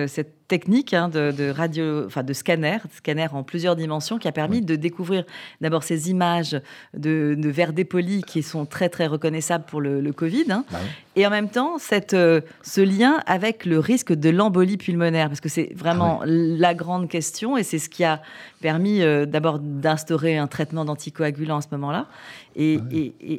technique 0.50 0.94
hein, 0.94 1.08
de, 1.08 1.50
radio, 1.50 2.06
enfin 2.06 2.24
de 2.24 2.34
scanner, 2.34 2.80
scanner 2.98 3.28
en 3.32 3.44
plusieurs 3.44 3.78
dimensions, 3.78 4.18
qui 4.18 4.28
a 4.28 4.34
permis 4.34 4.62
de 4.62 4.76
découvrir 4.76 5.24
d'abord 5.62 5.84
ces 5.84 6.10
images 6.10 6.60
de, 6.94 7.36
de 7.38 7.50
verres 7.50 7.72
dépolis 7.72 8.24
qui 8.24 8.44
sont 8.44 8.66
très 8.66 8.90
très 8.90 9.08
reconnaissables 9.08 9.64
pour 9.66 9.80
le, 9.80 10.10
Covid, 10.12 10.46
hein. 10.52 10.66
bah 10.72 10.80
et 11.16 11.28
en 11.28 11.30
même 11.30 11.50
temps 11.50 11.78
cette, 11.78 12.16
euh, 12.16 12.42
ce 12.64 12.82
lien 12.82 13.22
avec 13.28 13.66
le 13.66 13.78
risque 13.78 14.12
de 14.12 14.30
l'embolie 14.30 14.78
pulmonaire, 14.78 15.28
parce 15.28 15.40
que 15.40 15.50
c'est 15.50 15.72
vraiment 15.76 16.22
ah 16.22 16.26
la 16.28 16.74
grande 16.74 17.08
question, 17.08 17.56
et 17.56 17.64
c'est 17.64 17.80
ce 17.80 17.88
qui 17.88 18.04
a 18.04 18.22
permis 18.60 19.02
euh, 19.04 19.26
d'abord 19.26 19.60
d'instaurer 19.60 20.38
un 20.38 20.48
traitement 20.48 20.84
d'anticoagulant 20.84 21.58
à 21.58 21.62
ce 21.62 21.68
moment-là. 21.72 22.08
Et, 22.56 22.80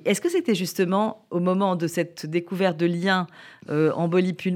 est-ce 0.05 0.20
que 0.20 0.29
c'était 0.29 0.55
justement 0.55 1.27
au 1.31 1.40
moment 1.40 1.77
de 1.77 1.87
cette 1.87 2.27
découverte 2.27 2.79
de 2.79 2.87
lien 2.87 3.27
euh, 3.68 3.92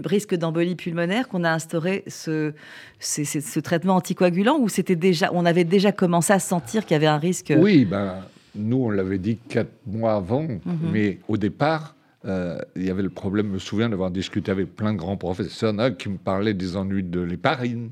risque 0.06 0.34
d'embolie 0.34 0.74
pulmonaire 0.74 1.28
qu'on 1.28 1.44
a 1.44 1.50
instauré 1.50 2.04
ce 2.06 2.52
ce, 2.98 3.24
ce 3.24 3.60
traitement 3.60 3.96
anticoagulant 3.96 4.58
ou 4.58 4.68
c'était 4.68 4.96
déjà, 4.96 5.30
on 5.32 5.44
avait 5.44 5.64
déjà 5.64 5.92
commencé 5.92 6.32
à 6.32 6.38
sentir 6.38 6.86
qu'il 6.86 6.94
y 6.94 6.96
avait 6.96 7.06
un 7.06 7.18
risque 7.18 7.52
Oui, 7.56 7.84
ben, 7.84 8.16
nous, 8.54 8.84
on 8.84 8.90
l'avait 8.90 9.18
dit 9.18 9.38
quatre 9.48 9.72
mois 9.86 10.14
avant, 10.14 10.42
mhm. 10.42 10.60
mais 10.92 11.18
au 11.28 11.36
départ, 11.36 11.94
euh, 12.24 12.58
il 12.76 12.84
y 12.84 12.90
avait 12.90 13.02
le 13.02 13.10
problème, 13.10 13.48
je 13.48 13.52
me 13.52 13.58
souviens 13.58 13.88
d'avoir 13.88 14.10
discuté 14.10 14.50
avec 14.50 14.74
plein 14.74 14.92
de 14.92 14.98
grands 14.98 15.16
professeurs 15.16 15.74
qui 15.98 16.08
me 16.08 16.16
parlaient 16.16 16.54
des 16.54 16.76
ennuis 16.76 17.02
de 17.02 17.20
l'héparine, 17.20 17.90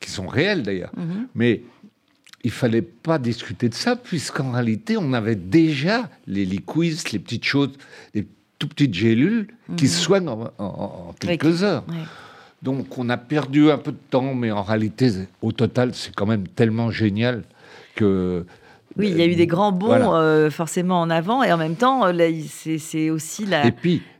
qui 0.00 0.10
sont 0.10 0.26
réels 0.26 0.62
d'ailleurs. 0.62 0.92
Mhm. 0.96 1.28
Mais 1.34 1.62
il 2.44 2.50
fallait 2.50 2.82
pas 2.82 3.18
discuter 3.18 3.68
de 3.68 3.74
ça, 3.74 3.96
puisqu'en 3.96 4.52
réalité, 4.52 4.96
on 4.96 5.12
avait 5.12 5.34
déjà 5.34 6.08
les 6.26 6.44
liquids, 6.44 7.02
les 7.12 7.18
petites 7.18 7.44
choses, 7.44 7.72
les 8.14 8.26
tout 8.58 8.68
petites 8.68 8.94
gélules 8.94 9.48
qui 9.76 9.84
mhm. 9.84 9.90
soignent 9.90 10.28
en, 10.58 11.14
quelques 11.18 11.62
heures. 11.62 11.84
Donc 12.62 12.98
on 12.98 13.08
a 13.08 13.16
perdu 13.16 13.70
un 13.70 13.78
peu 13.78 13.92
de 13.92 13.98
temps, 14.10 14.34
mais 14.34 14.50
en 14.50 14.62
réalité, 14.62 15.10
au 15.42 15.52
total, 15.52 15.94
c'est 15.94 16.14
quand 16.14 16.26
même 16.26 16.48
tellement 16.48 16.90
génial 16.90 17.44
que 17.94 18.44
oui, 18.96 19.10
il 19.10 19.18
y 19.18 19.22
a 19.22 19.26
eu 19.26 19.36
des 19.36 19.46
grands 19.46 19.70
bons 19.70 20.14
euh, 20.14 20.50
forcément 20.50 21.00
en 21.00 21.08
avant, 21.08 21.44
et 21.44 21.52
en 21.52 21.56
même 21.56 21.76
temps, 21.76 22.02
c'est 22.78 23.10
aussi 23.10 23.46
la, 23.46 23.70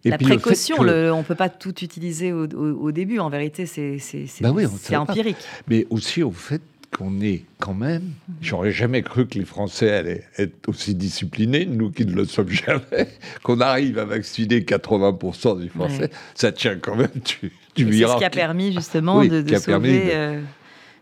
la 0.04 0.18
précaution. 0.18 0.76
on 0.78 0.84
ne 0.84 1.22
peut 1.22 1.34
pas 1.34 1.48
tout 1.48 1.74
utiliser 1.82 2.32
au, 2.32 2.92
début. 2.92 3.18
En 3.18 3.28
vérité, 3.28 3.66
c'est 3.66 3.98
bah 4.40 4.52
empirique. 4.92 5.36
Mais 5.66 5.86
aussi 5.90 6.22
au 6.22 6.30
fait 6.30 6.62
qu'on 6.98 7.20
est 7.20 7.44
quand 7.60 7.74
même. 7.74 8.10
J'aurais 8.40 8.72
jamais 8.72 9.02
cru 9.02 9.26
que 9.26 9.38
les 9.38 9.44
Français 9.44 9.92
allaient 9.92 10.24
être 10.36 10.68
aussi 10.68 10.94
disciplinés, 10.94 11.64
nous 11.64 11.90
qui 11.90 12.04
ne 12.04 12.12
le 12.12 12.24
sommes 12.24 12.50
jamais, 12.50 13.08
qu'on 13.44 13.60
arrive 13.60 13.98
à 13.98 14.04
vacciner 14.04 14.60
80% 14.60 15.60
des 15.60 15.68
Français. 15.68 16.10
Ça 16.34 16.50
tient 16.50 16.76
quand 16.76 16.96
même 16.96 17.08
du, 17.14 17.52
du 17.76 17.98
C'est 17.98 18.06
ce 18.06 18.18
qui 18.18 18.24
a 18.24 18.30
permis 18.30 18.72
justement 18.72 19.24
de, 19.24 19.56
sauver. 19.56 20.10
Euh, 20.12 20.40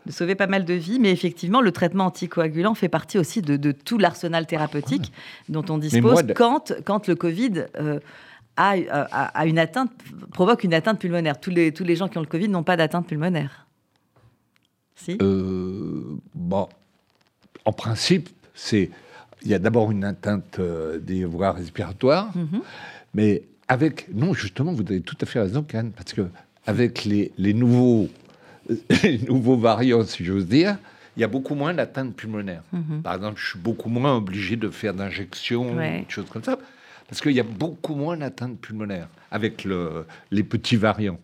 de 0.04 0.12
sauver 0.12 0.35
pas 0.35 0.46
mal 0.46 0.64
de 0.64 0.74
vies. 0.74 0.98
Mais 1.00 1.11
effectivement, 1.11 1.62
le 1.62 1.72
traitement 1.72 2.06
anticoagulant 2.06 2.74
fait 2.74 2.90
partie 2.90 3.18
aussi 3.18 3.40
de, 3.40 3.72
tout 3.72 3.98
l'arsenal 3.98 4.46
thérapeutique 4.46 5.12
dont 5.48 5.64
on 5.70 5.78
dispose 5.78 6.24
quand, 6.35 6.74
quand 6.85 7.09
le 7.09 7.14
Covid 7.14 7.64
euh, 7.80 7.98
a, 8.56 9.46
une 9.46 9.59
atteinte, 9.59 9.90
provoque 10.32 10.62
une 10.62 10.74
atteinte 10.74 11.00
pulmonaire. 11.00 11.40
Tous 11.40 11.50
les, 11.50 11.72
tous 11.72 11.85
les 11.85 11.96
gens 11.96 12.09
qui 12.09 12.18
ont 12.18 12.22
le 12.22 12.26
Covid 12.26 12.48
n'ont 12.48 12.62
pas 12.62 12.76
d'atteinte 12.76 13.06
pulmonaire. 13.06 13.65
Si 14.96 15.16
euh, 15.20 16.16
bon, 16.35 16.68
En 17.64 17.72
principe, 17.72 18.28
c'est 18.54 18.90
il 19.42 19.50
y 19.50 19.54
a 19.54 19.59
d'abord 19.59 19.92
une 19.92 20.04
atteinte 20.04 20.59
euh, 20.59 20.98
des 20.98 21.24
voies 21.24 21.52
respiratoires, 21.52 22.37
mhm. 22.37 22.62
mais 23.14 23.42
avec 23.68 24.09
non 24.12 24.32
justement, 24.35 24.72
vous 24.72 24.82
avez 24.82 25.02
tout 25.02 25.16
à 25.20 25.26
fait 25.26 25.40
raison, 25.40 25.62
Karen, 25.62 25.92
parce 25.92 26.12
que 26.12 26.22
avec 26.66 27.04
les, 27.04 27.32
les 27.38 27.54
nouveaux 27.54 28.09
les 29.02 29.18
nouveaux 29.18 29.56
variants, 29.56 30.04
si 30.04 30.24
j'ose 30.24 30.46
dire, 30.46 30.78
il 31.16 31.20
y 31.20 31.24
a 31.24 31.28
beaucoup 31.28 31.54
moins 31.54 31.72
d'atteinte 31.72 32.14
pulmonaire. 32.14 32.62
Mhm. 32.72 33.02
Par 33.02 33.14
exemple, 33.14 33.40
je 33.40 33.50
suis 33.50 33.59
beaucoup 33.59 33.88
moins 33.88 34.16
obligé 34.16 34.56
de 34.56 34.68
faire 34.70 34.94
d'injections, 34.94 35.76
des 35.76 36.04
choses 36.09 36.26
comme 36.28 36.42
ça, 36.42 36.59
parce 37.08 37.20
qu'il 37.20 37.32
y 37.32 37.40
a 37.40 37.44
beaucoup 37.44 37.94
moins 37.94 38.16
d'atteinte 38.16 38.58
pulmonaire 38.60 39.08
avec 39.30 39.64
le, 39.64 40.06
les 40.30 40.42
petits 40.42 40.76
variants. 40.76 41.18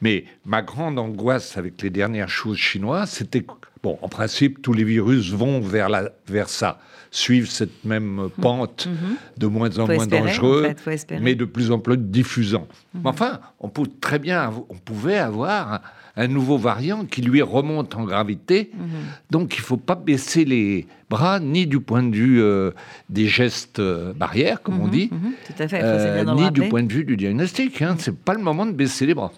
Mais 0.00 0.24
ma 0.44 0.62
grande 0.62 0.98
angoisse 0.98 1.56
avec 1.56 1.82
les 1.82 1.90
dernières 1.90 2.28
choses 2.28 2.58
chinoises, 2.58 3.10
c'était 3.10 3.44
bon, 3.86 3.98
en 4.02 4.08
principe, 4.08 4.62
tous 4.62 4.72
les 4.72 4.84
virus 4.84 5.30
vont 5.30 5.60
vers, 5.60 5.88
la, 5.88 6.10
vers 6.26 6.48
ça, 6.48 6.80
suivent 7.12 7.48
cette 7.48 7.84
même 7.84 8.14
mhm. 8.16 8.30
pente 8.30 8.86
mhm. 8.86 9.16
de 9.36 9.46
moins 9.46 9.78
en 9.78 9.86
moins 9.86 10.06
dangereux, 10.06 10.74
mais 11.20 11.34
de 11.34 11.44
plus 11.44 11.70
en 11.70 11.78
plus 11.78 11.96
diffusant. 11.96 12.66
Mais 12.94 13.10
enfin, 13.10 13.38
on 13.60 13.68
peut 13.68 13.84
très 14.00 14.18
bien, 14.18 14.52
on 14.68 14.74
pouvait 14.74 15.18
avoir 15.18 15.82
un 16.16 16.28
nouveau 16.28 16.56
variant 16.56 17.04
qui 17.04 17.20
lui 17.22 17.42
remonte 17.42 17.94
en 17.94 18.04
gravité. 18.04 18.70
Mhm. 18.74 18.88
Donc 19.30 19.56
il 19.56 19.60
ne 19.60 19.66
faut 19.66 19.76
pas 19.76 19.94
baisser 19.94 20.44
les 20.44 20.86
bras, 21.08 21.38
ni 21.38 21.66
du 21.66 21.78
point 21.78 22.02
de 22.02 22.16
vue 22.16 22.42
euh, 22.42 22.72
des 23.08 23.26
gestes 23.26 23.78
euh, 23.78 24.12
barrières, 24.14 24.62
comme 24.62 24.80
on 24.80 24.86
mhm, 24.86 24.90
dit, 24.90 25.10
mhm. 25.12 25.32
euh, 25.74 26.24
ni 26.34 26.50
du 26.50 26.68
point 26.68 26.82
de 26.82 26.92
vue 26.92 27.04
du 27.04 27.16
diagnostic. 27.16 27.82
Hein. 27.82 27.96
Ce 28.00 28.10
n'est 28.10 28.16
pas 28.16 28.34
le 28.34 28.42
moment 28.42 28.66
de 28.66 28.72
baisser 28.72 29.06
les 29.06 29.14
bras. 29.14 29.32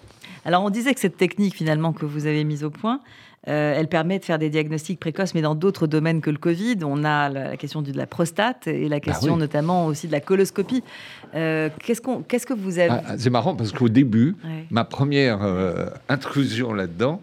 Alors 0.45 0.65
on 0.65 0.71
disait 0.71 0.95
que 0.95 1.01
cette 1.01 1.19
technique 1.19 1.55
finalement 1.55 1.93
que 1.93 2.07
vous 2.07 2.25
avez 2.27 2.45
mise 2.45 2.65
au 2.65 2.71
point, 2.71 3.01
euh, 3.49 3.75
elle 3.77 3.89
permet 3.89 4.19
de 4.19 4.25
faire 4.25 4.39
des 4.39 4.51
diagnostics 4.51 5.01
précoces, 5.01 5.35
mais 5.35 5.43
dans 5.43 5.55
d'autres 5.55 5.87
domaines 5.87 6.21
que 6.21 6.31
le 6.31 6.37
Covid. 6.37 6.77
On 6.83 7.05
a 7.05 7.29
la, 7.29 7.57
question 7.57 7.83
de 7.83 7.93
la 7.97 8.07
prostate 8.07 8.67
et 8.67 8.89
la 8.89 8.97
bah 8.97 9.01
question 9.01 9.37
notamment 9.37 9.87
aussi 9.87 10.07
de 10.07 10.13
la 10.13 10.21
coloscopie. 10.21 10.83
Euh, 11.35 11.71
qu'est-ce, 11.83 12.01
qu'on, 12.01 12.23
qu'est-ce 12.23 12.47
que 12.47 12.55
vous 12.55 12.79
avez... 12.79 13.01
Ah, 13.07 13.17
c'est 13.17 13.31
marrant 13.31 13.55
parce 13.55 13.73
qu'au 13.73 13.89
début, 13.89 14.37
ma 14.71 14.85
première 14.85 15.43
euh, 15.43 15.87
intrusion 16.09 16.75
là-dedans, 16.75 17.23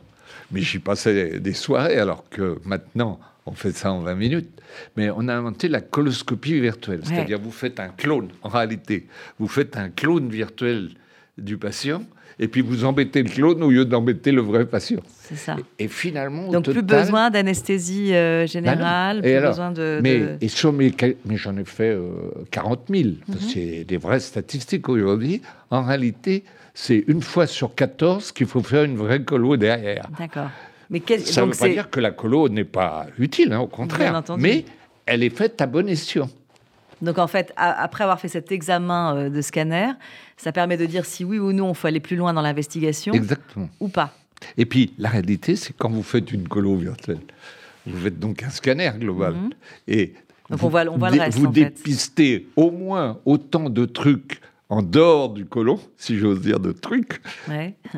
mais 0.52 0.62
j'y 0.62 0.80
passais 0.80 1.40
des 1.40 1.54
soirées 1.54 1.98
alors 1.98 2.24
que 2.30 2.60
maintenant 2.66 3.20
on 3.46 3.54
fait 3.54 3.72
ça 3.72 3.92
en 3.92 4.00
20 4.00 4.16
minutes. 4.16 4.50
Mais 4.98 5.10
on 5.12 5.28
a 5.28 5.36
inventé 5.36 5.68
la 5.68 5.82
coloscopie 5.82 6.60
virtuelle. 6.60 7.02
C'est-à-dire, 7.04 7.40
vous 7.40 7.52
faites 7.52 7.80
un 7.80 7.90
clone, 7.90 8.30
en 8.42 8.50
réalité. 8.50 9.08
Vous 9.40 9.48
faites 9.48 9.78
un 9.78 9.90
clone 9.90 10.30
virtuel 10.30 10.90
du 11.38 11.58
patient 11.58 12.02
et 12.40 12.48
puis 12.48 12.62
vous 12.62 12.86
embêtez 12.86 13.24
le 13.24 13.30
clone 13.30 13.64
au 13.64 13.70
lieu 13.70 13.86
d'embêter 13.86 14.32
le 14.32 14.42
vrai 14.42 14.66
patient. 14.66 15.00
C'est 15.22 15.36
ça. 15.36 15.56
Et, 15.80 15.88
finalement, 15.88 16.52
donc 16.52 16.70
plus 16.70 16.82
besoin 16.82 17.30
d'anesthésie 17.30 18.14
euh, 18.14 18.46
générale, 18.46 19.22
plus 19.22 19.40
besoin 19.40 19.72
de. 19.72 20.00
Mais, 20.04 20.38
Et 20.42 20.48
sur 20.48 20.74
mais 20.74 20.92
j'en 21.36 21.58
ai 21.58 21.66
fait 21.66 21.98
40 22.52 22.80
euh, 22.90 22.94
000. 22.94 23.10
Mhm. 23.28 23.36
C'est 23.40 23.84
des 23.86 23.98
vraies 23.98 24.20
statistiques 24.20 24.88
aujourd'hui. 24.90 25.42
En 25.72 25.84
réalité, 25.84 26.44
c'est 26.74 27.04
une 27.08 27.22
fois 27.22 27.48
sur 27.48 27.74
14 27.74 28.32
qu'il 28.34 28.48
faut 28.48 28.62
faire 28.62 28.84
une 28.84 28.98
vraie 28.98 29.24
colo 29.24 29.58
derrière. 29.58 30.08
D'accord. 30.20 30.50
Mais 30.90 31.02
ça 31.20 31.42
ne 31.42 31.48
veut 31.48 31.58
pas 31.58 31.70
dire 31.70 31.90
que 31.90 32.00
la 32.00 32.12
colo 32.12 32.50
n'est 32.50 32.64
pas 32.64 33.08
utile, 33.18 33.54
hein, 33.54 33.60
au 33.60 33.68
contraire. 33.68 34.22
Mais 34.38 34.66
elle 35.06 35.24
est 35.24 35.36
faite 35.36 35.60
à 35.62 35.66
bon 35.66 35.88
escient. 35.88 36.30
Donc 37.02 37.18
en 37.18 37.28
fait, 37.28 37.54
après 37.58 38.04
avoir 38.04 38.20
fait 38.20 38.28
cet 38.28 38.52
examen 38.52 39.16
euh, 39.16 39.30
de 39.30 39.42
scanner, 39.42 39.92
ça 40.38 40.52
permet 40.52 40.78
de 40.78 40.86
dire 40.86 41.06
si 41.06 41.26
oui 41.26 41.40
ou 41.40 41.52
non 41.52 41.70
il 41.70 41.76
faut 41.76 41.88
aller 41.88 42.00
plus 42.00 42.16
loin 42.16 42.34
dans 42.34 42.42
l'investigation. 42.42 43.14
Exactement. 43.14 43.70
Ou 43.80 43.88
pas. 43.88 44.14
Et 44.58 44.66
puis 44.66 44.94
la 44.98 45.10
réalité, 45.10 45.56
c'est 45.56 45.74
quand 45.78 45.90
vous 45.90 46.04
faites 46.04 46.32
une 46.32 46.48
colo 46.48 46.76
virtuelle, 46.76 47.20
vous 47.86 47.98
faites 47.98 48.20
donc 48.20 48.44
un 48.44 48.50
scanner 48.50 48.92
global. 48.98 49.34
Mhm. 49.34 49.50
Et 49.88 50.14
donc 50.50 50.60
vous, 50.60 50.68
on 50.68 50.70
voit, 50.70 50.86
on 50.90 50.98
voit 50.98 51.12
le 51.12 51.20
reste, 51.20 51.38
vous 51.38 51.48
dépistez 51.48 52.48
au 52.56 52.72
moins 52.72 53.20
autant 53.26 53.70
de 53.70 53.86
trucs 53.86 54.42
en 54.70 54.82
dehors 54.82 55.30
du 55.30 55.46
colon, 55.46 55.80
si 55.96 56.18
j'ose 56.18 56.42
dire, 56.42 56.60
de 56.60 56.72
trucs, 56.72 57.22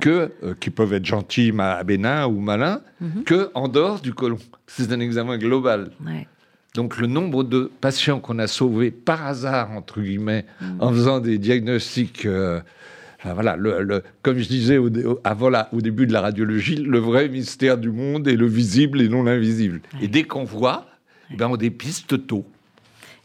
que, 0.01 0.31
euh, 0.43 0.53
qui 0.59 0.69
peuvent 0.69 0.93
être 0.93 1.05
gentils, 1.05 1.53
bénins 1.85 2.27
ou 2.27 2.39
malins, 2.39 2.81
mhm. 2.99 3.23
que 3.23 3.51
en 3.53 3.67
dehors 3.67 4.01
du 4.01 4.13
colon. 4.13 4.37
C'est 4.67 4.91
un 4.91 4.99
examen 4.99 5.37
global. 5.37 5.91
Ouais. 6.05 6.27
Donc 6.77 6.99
le 6.99 7.07
nombre 7.07 7.43
de 7.43 7.71
patients 7.81 8.19
qu'on 8.19 8.37
a 8.37 8.45
sauvés 8.45 8.91
par 8.91 9.25
hasard, 9.25 9.71
entre 9.71 9.99
guillemets, 9.99 10.45
en 10.79 10.91
faisant 10.91 11.19
des 11.19 11.39
diagnostics... 11.39 12.27
Euh, 12.27 12.61
voilà, 13.25 13.55
le, 13.57 14.03
comme 14.21 14.37
je 14.37 14.47
disais 14.47 14.77
au, 14.77 14.91
avant 15.23 15.49
au 15.73 15.81
début 15.81 16.05
de 16.05 16.13
la 16.13 16.21
radiologie, 16.21 16.75
le 16.75 16.99
vrai 16.99 17.29
mystère 17.29 17.79
du 17.79 17.89
monde 17.89 18.27
est 18.27 18.35
le 18.35 18.45
visible 18.45 19.01
et 19.01 19.09
non 19.09 19.23
l'invisible. 19.23 19.81
Et 19.99 20.07
dès 20.07 20.23
qu'on 20.23 20.43
voit, 20.43 20.85
eh 21.33 21.35
ben 21.35 21.47
on 21.47 21.57
dépiste 21.57 22.27
tôt. 22.27 22.45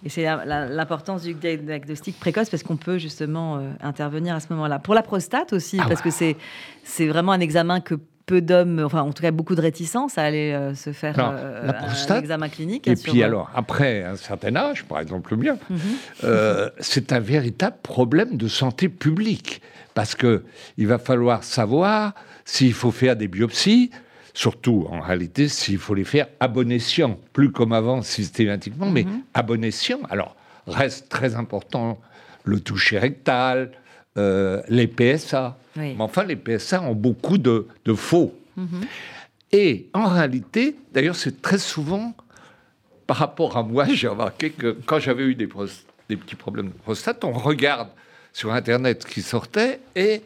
Et 0.02 0.08
c'est 0.08 0.24
l'importance 0.24 1.22
du 1.22 1.34
diagnostic 1.34 2.18
précoce 2.18 2.48
parce 2.48 2.62
qu'on 2.62 2.78
peut 2.78 2.96
justement 2.96 3.58
euh, 3.58 3.70
intervenir 3.82 4.34
à 4.34 4.40
ce 4.40 4.46
moment-là. 4.54 4.78
Pour 4.78 4.94
la 4.94 5.02
prostate 5.02 5.52
aussi, 5.52 5.76
ah 5.78 5.84
parce 5.86 6.00
que 6.00 6.10
c'est 6.10 7.06
vraiment 7.06 7.32
un 7.32 7.40
examen 7.40 7.80
que 7.80 7.96
peu 8.32 8.40
d'hommes, 8.40 8.80
enfin 8.82 9.02
en 9.02 9.12
tout 9.12 9.22
cas 9.22 9.30
beaucoup 9.30 9.54
de 9.54 9.60
réticence 9.60 10.16
à 10.16 10.22
aller 10.22 10.52
euh, 10.52 10.74
se 10.74 10.94
faire 10.94 11.16
euh, 11.18 11.70
un 11.70 12.18
examen 12.18 12.48
clinique. 12.48 12.88
Et 12.88 12.96
puis 12.96 13.22
alors, 13.22 13.50
après 13.54 14.04
un 14.04 14.16
certain 14.16 14.56
âge, 14.56 14.84
par 14.84 15.00
exemple 15.00 15.32
le 15.32 15.36
mien, 15.36 15.58
mhm. 15.68 15.78
euh, 16.24 16.70
c'est 16.78 17.12
un 17.12 17.20
véritable 17.20 17.76
problème 17.82 18.38
de 18.38 18.48
santé 18.48 18.88
publique. 18.88 19.60
Parce 19.92 20.14
que 20.14 20.44
il 20.78 20.86
va 20.86 20.98
falloir 20.98 21.44
savoir 21.44 22.14
s'il 22.46 22.72
faut 22.72 22.90
faire 22.90 23.16
des 23.16 23.28
biopsies, 23.28 23.90
surtout 24.32 24.86
en 24.88 25.00
réalité 25.00 25.48
s'il 25.48 25.76
faut 25.76 25.94
les 25.94 26.04
faire 26.04 26.28
à 26.40 26.48
bon 26.48 26.72
escient, 26.72 27.18
plus 27.34 27.52
comme 27.52 27.74
avant 27.74 28.00
systématiquement, 28.00 28.88
mais 28.88 29.04
mhm. 29.04 29.20
à 29.34 29.42
bon 29.42 29.62
escient. 29.62 30.00
Alors, 30.08 30.36
reste 30.66 31.10
très 31.10 31.34
important 31.34 32.00
le 32.44 32.60
toucher 32.60 32.98
rectal, 32.98 33.72
les 34.16 34.86
PSA. 34.86 35.56
Mais 35.76 35.96
enfin, 35.98 36.24
les 36.24 36.36
PSA 36.36 36.82
ont 36.82 36.94
beaucoup 36.94 37.38
de, 37.38 37.66
faux. 37.94 38.34
Mhm. 38.56 38.86
Et 39.52 39.88
en 39.92 40.06
réalité, 40.06 40.76
d'ailleurs, 40.92 41.16
c'est 41.16 41.42
très 41.42 41.58
souvent, 41.58 42.14
par 43.06 43.18
rapport 43.18 43.56
à 43.56 43.62
moi, 43.62 43.86
j'ai 43.92 44.08
remarqué 44.08 44.50
que 44.50 44.76
quand 44.86 44.98
j'avais 44.98 45.24
eu 45.24 45.34
des, 45.34 45.48
des, 46.08 46.16
petits 46.16 46.36
problèmes 46.36 46.68
de 46.68 46.78
prostate, 46.78 47.24
on 47.24 47.32
regarde 47.32 47.88
sur 48.32 48.52
Internet 48.52 49.02
ce 49.02 49.06
qui 49.06 49.22
sortait 49.22 49.80
et 49.94 50.22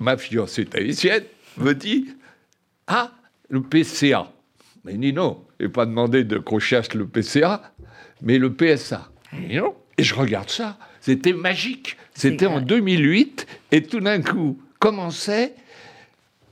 ma 0.00 0.16
fiancée 0.16 0.66
tahitienne 0.66 1.24
me 1.58 1.74
dit 1.74 2.08
Ah, 2.86 3.12
le 3.48 3.62
PCA. 3.62 4.32
Mais 4.84 4.94
Nino, 4.94 5.46
je 5.58 5.66
n'ai 5.66 5.72
pas 5.72 5.86
demandé 5.86 6.24
de 6.24 6.38
qu'on 6.38 6.58
cherche 6.58 6.94
le 6.94 7.06
PCA, 7.06 7.72
mais 8.20 8.38
le 8.38 8.52
PSA. 8.52 9.10
Et 9.98 10.02
je 10.02 10.14
regarde 10.14 10.50
ça. 10.50 10.78
C'était 11.00 11.32
magique. 11.32 11.96
C'était 12.16 12.46
en 12.46 12.60
2008 12.60 13.46
et 13.72 13.82
tout 13.82 14.00
d'un 14.00 14.22
coup 14.22 14.58
commençait 14.78 15.54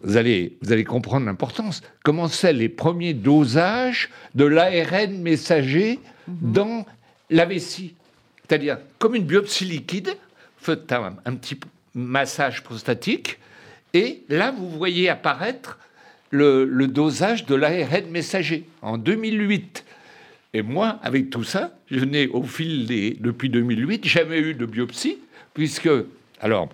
vous 0.02 0.18
allez, 0.18 0.58
vous 0.60 0.70
allez 0.70 0.84
comprendre 0.84 1.24
l'importance. 1.24 1.80
Comment 2.02 2.28
c'est 2.28 2.52
les 2.52 2.68
premiers 2.68 3.14
dosages 3.14 4.10
de 4.34 4.44
l'ARN 4.44 5.16
messager 5.22 5.98
mhm. 6.28 6.52
dans 6.52 6.86
la 7.30 7.46
vessie 7.46 7.94
C'est-à-dire, 8.42 8.78
comme 8.98 9.14
une 9.14 9.24
biopsie 9.24 9.64
liquide, 9.64 10.10
faites 10.58 10.92
un, 10.92 11.16
un 11.24 11.34
petit 11.36 11.58
massage 11.94 12.62
prostatique, 12.62 13.38
et 13.94 14.24
là, 14.28 14.50
vous 14.50 14.68
voyez 14.68 15.08
apparaître 15.08 15.78
le, 16.30 16.86
dosage 16.86 17.46
de 17.46 17.54
l'ARN 17.54 18.10
messager 18.10 18.64
en 18.82 18.98
2008. 18.98 19.84
Et 20.52 20.62
moi, 20.62 20.98
avec 21.02 21.30
tout 21.30 21.44
ça, 21.44 21.78
je 21.90 22.04
n'ai 22.04 22.26
au 22.28 22.42
fil 22.42 22.86
des. 22.86 23.16
depuis 23.20 23.48
2008 23.48 24.06
jamais 24.06 24.38
eu 24.38 24.54
de 24.54 24.66
biopsie, 24.66 25.18
puisque. 25.54 25.88
Alors, 26.40 26.68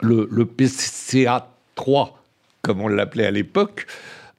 le, 0.00 0.26
le 0.30 0.44
PCA3, 0.44 2.10
comme 2.62 2.80
on 2.80 2.88
l'appelait 2.88 3.26
à 3.26 3.30
l'époque, 3.30 3.86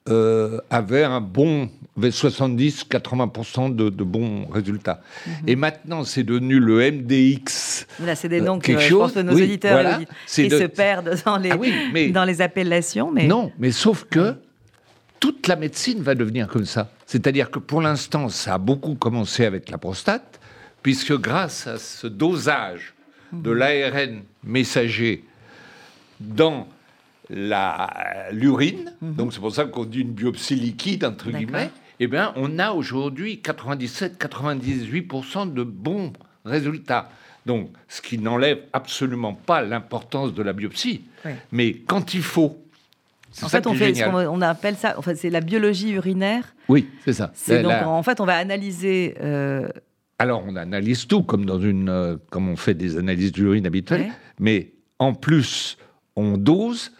euh, 0.08 0.58
avait 0.68 1.04
un 1.04 1.20
bon, 1.20 1.68
70-80% 1.96 3.74
de, 3.74 3.88
bons 4.02 4.46
résultats. 4.46 5.00
Mhm. 5.24 5.32
Et 5.46 5.54
maintenant, 5.54 6.02
c'est 6.02 6.24
devenu 6.24 6.58
le 6.58 6.90
MDX. 6.90 7.86
Là, 8.04 8.16
c'est 8.16 8.28
des 8.28 8.40
noms 8.40 8.58
que 8.58 8.76
je 8.78 8.94
pense 8.94 9.12
que 9.12 9.20
nos 9.20 9.32
auditeurs 9.32 10.00
qui 10.26 10.50
se 10.50 10.66
perdent 10.66 11.16
dans 11.24 11.36
les, 11.36 11.52
ah 11.52 12.12
dans 12.12 12.24
les 12.24 12.40
appellations. 12.40 13.12
Mais... 13.12 13.28
Non, 13.28 13.52
mais 13.60 13.70
sauf 13.70 14.04
que 14.10 14.34
toute 15.20 15.46
la 15.46 15.54
médecine 15.54 16.02
va 16.02 16.16
devenir 16.16 16.48
comme 16.48 16.66
ça. 16.66 16.90
C'est-à-dire 17.06 17.52
que 17.52 17.60
pour 17.60 17.80
l'instant, 17.80 18.28
ça 18.28 18.54
a 18.54 18.58
beaucoup 18.58 18.96
commencé 18.96 19.44
avec 19.44 19.70
la 19.70 19.78
prostate, 19.78 20.40
puisque 20.82 21.16
grâce 21.16 21.68
à 21.68 21.78
ce 21.78 22.08
dosage 22.08 22.94
de 23.32 23.50
l'ARN 23.50 24.22
messager 24.44 25.24
dans 26.20 26.68
l'urine, 27.30 28.92
mhm. 29.00 29.14
donc 29.14 29.32
c'est 29.32 29.40
pour 29.40 29.54
ça 29.54 29.64
qu'on 29.64 29.84
dit 29.84 30.00
une 30.00 30.12
biopsie 30.12 30.54
liquide, 30.54 31.04
entre 31.04 31.30
guillemets, 31.30 31.70
eh 32.00 32.06
bien, 32.06 32.32
on 32.36 32.58
a 32.58 32.72
aujourd'hui 32.72 33.40
97-98% 33.42 35.52
de 35.52 35.62
bons 35.62 36.12
résultats. 36.44 37.08
Donc, 37.46 37.70
ce 37.88 38.02
qui 38.02 38.18
n'enlève 38.18 38.58
absolument 38.72 39.34
pas 39.34 39.62
l'importance 39.62 40.34
de 40.34 40.42
la 40.42 40.52
biopsie. 40.52 41.04
Mais 41.52 41.74
quand 41.74 42.14
il 42.14 42.22
faut, 42.22 42.58
en 43.42 43.48
fait, 43.48 43.66
on, 43.66 43.74
fait 43.74 44.04
on, 44.04 44.42
appelle 44.42 44.76
ça, 44.76 44.98
en 44.98 45.02
fait, 45.02 45.14
c'est 45.14 45.30
la 45.30 45.40
biologie 45.40 45.92
urinaire. 45.92 46.54
Oui, 46.68 46.88
c'est 47.04 47.12
ça. 47.12 47.32
donc, 47.48 47.72
en 47.72 48.02
fait, 48.02 48.20
on 48.20 48.26
va 48.26 48.36
analyser. 48.36 49.14
Euh, 49.20 49.68
Alors, 50.22 50.44
on 50.46 50.54
analyse 50.54 51.08
tout, 51.08 51.24
comme 51.24 51.44
dans 51.44 51.58
une, 51.58 51.88
euh, 51.88 52.16
comme 52.30 52.48
on 52.48 52.54
fait 52.54 52.74
des 52.74 52.96
analyses 52.96 53.32
d'urine 53.32 53.66
habituelles, 53.66 54.12
mais 54.38 54.70
en 55.00 55.14
plus, 55.14 55.78
on 56.14 56.36
dose 56.36 56.92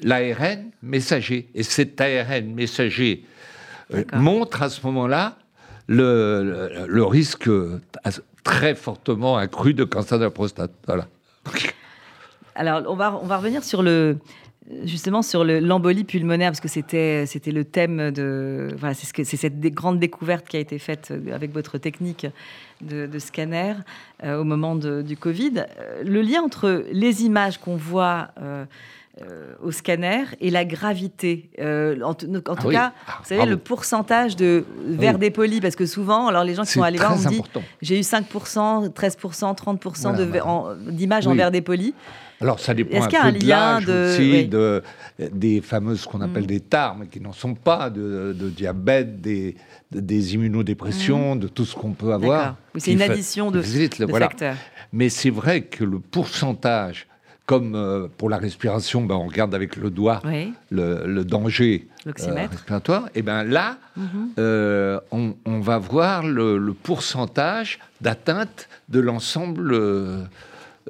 l'ARN 0.00 0.70
messager. 0.80 1.50
Et 1.56 1.64
cet 1.64 2.00
ARN 2.00 2.54
messager 2.54 3.24
euh, 3.92 4.04
montre 4.12 4.62
à 4.62 4.70
ce 4.70 4.86
moment-là 4.86 5.36
le, 5.88 7.02
risque 7.02 7.50
très 8.44 8.76
fortement 8.76 9.36
accru 9.36 9.74
de 9.74 9.82
cancer 9.82 10.20
de 10.20 10.24
la 10.26 10.30
prostate. 10.30 10.70
Voilà. 10.86 11.08
Alors, 12.54 12.84
on 12.86 12.94
va, 12.94 13.18
on 13.20 13.26
va 13.26 13.38
revenir 13.38 13.64
sur 13.64 13.82
le, 13.82 14.16
justement 14.84 15.22
sur 15.22 15.44
l'embolie 15.44 16.04
pulmonaire, 16.04 16.50
parce 16.50 16.60
que 16.60 16.68
c'était 16.68 17.26
le 17.46 17.64
thème 17.64 18.10
de. 18.10 18.68
Voilà, 18.78 18.94
c'est 18.94 19.06
ce 19.06 19.36
cette 19.36 19.60
grande 19.60 19.98
découverte 19.98 20.46
qui 20.48 20.56
a 20.56 20.60
été 20.60 20.78
faite 20.78 21.12
avec 21.32 21.52
votre 21.52 21.78
technique 21.78 22.26
de, 22.80 23.18
scanner 23.18 23.74
euh, 24.24 24.40
au 24.40 24.44
moment 24.44 24.76
du 24.76 25.16
Covid. 25.16 25.64
Le 26.04 26.22
lien 26.22 26.42
entre 26.42 26.84
les 26.92 27.24
images 27.24 27.58
qu'on 27.58 27.76
voit. 27.76 28.28
Euh, 28.40 28.64
euh, 29.22 29.52
au 29.60 29.70
scanner 29.70 30.22
et 30.40 30.50
la 30.50 30.64
gravité. 30.64 31.50
Euh, 31.58 32.00
en, 32.00 32.14
tout 32.14 32.26
ah 32.46 32.54
cas, 32.70 32.92
ah, 33.06 33.18
vous 33.20 33.28
savez, 33.28 33.44
le 33.44 33.58
pourcentage 33.58 34.34
de 34.34 34.64
verre 34.86 35.18
dépoli, 35.18 35.60
parce 35.60 35.76
que 35.76 35.84
souvent, 35.84 36.28
alors 36.28 36.42
les 36.42 36.54
gens 36.54 36.62
qui 36.62 36.72
sont 36.72 36.82
allés 36.82 36.96
voir, 36.96 37.16
on 37.16 37.28
dit 37.28 37.42
j'ai 37.82 37.98
eu 37.98 38.02
5%, 38.02 38.88
13%, 38.88 39.56
30% 39.56 40.90
d'images 40.90 41.26
en 41.26 41.34
verre 41.34 41.50
dépoli. 41.50 41.92
Alors 42.40 42.58
ça 42.58 42.72
dépend 42.72 43.02
un 43.02 43.08
peu 43.08 43.16
un 43.16 43.32
de 43.32 43.46
lien 43.46 43.80
de... 43.80 44.14
aussi, 44.14 44.46
de, 44.46 44.82
des 45.18 45.60
fameuses, 45.60 46.00
ce 46.00 46.08
qu'on 46.08 46.22
appelle 46.22 46.44
mm. 46.44 46.46
des 46.46 46.60
tarmes, 46.60 47.06
qui 47.08 47.20
n'en 47.20 47.32
sont 47.32 47.54
pas, 47.54 47.90
de, 47.90 48.32
diabète, 48.56 49.20
des, 49.20 49.56
des 49.90 50.34
immunodépressions, 50.34 51.34
mm. 51.34 51.40
de 51.40 51.48
tout 51.48 51.64
ce 51.64 51.74
qu'on 51.74 51.92
peut 51.92 52.12
avoir. 52.12 52.56
c'est 52.76 52.92
une 52.92 53.02
addition 53.02 53.50
de, 53.50 53.60
facteurs. 53.60 54.56
Mais 54.92 55.08
c'est 55.08 55.30
vrai 55.30 55.62
que 55.62 55.84
le 55.84 55.98
pourcentage 55.98 57.06
comme 57.50 57.74
euh, 57.74 58.06
pour 58.16 58.30
la 58.30 58.36
respiration, 58.36 59.02
ben, 59.02 59.16
on 59.16 59.26
regarde 59.26 59.56
avec 59.56 59.74
le 59.74 59.90
doigt 59.90 60.22
le, 60.70 61.22
danger 61.24 61.88
euh, 62.06 62.12
respiratoire, 62.48 63.08
et 63.16 63.22
bien 63.22 63.42
là, 63.42 63.76
mhm. 63.96 64.06
euh, 64.38 65.00
on, 65.10 65.58
va 65.58 65.78
voir 65.78 66.24
le, 66.24 66.72
pourcentage 66.80 67.80
d'atteinte 68.00 68.68
de 68.88 69.00
l'ensemble 69.00 69.76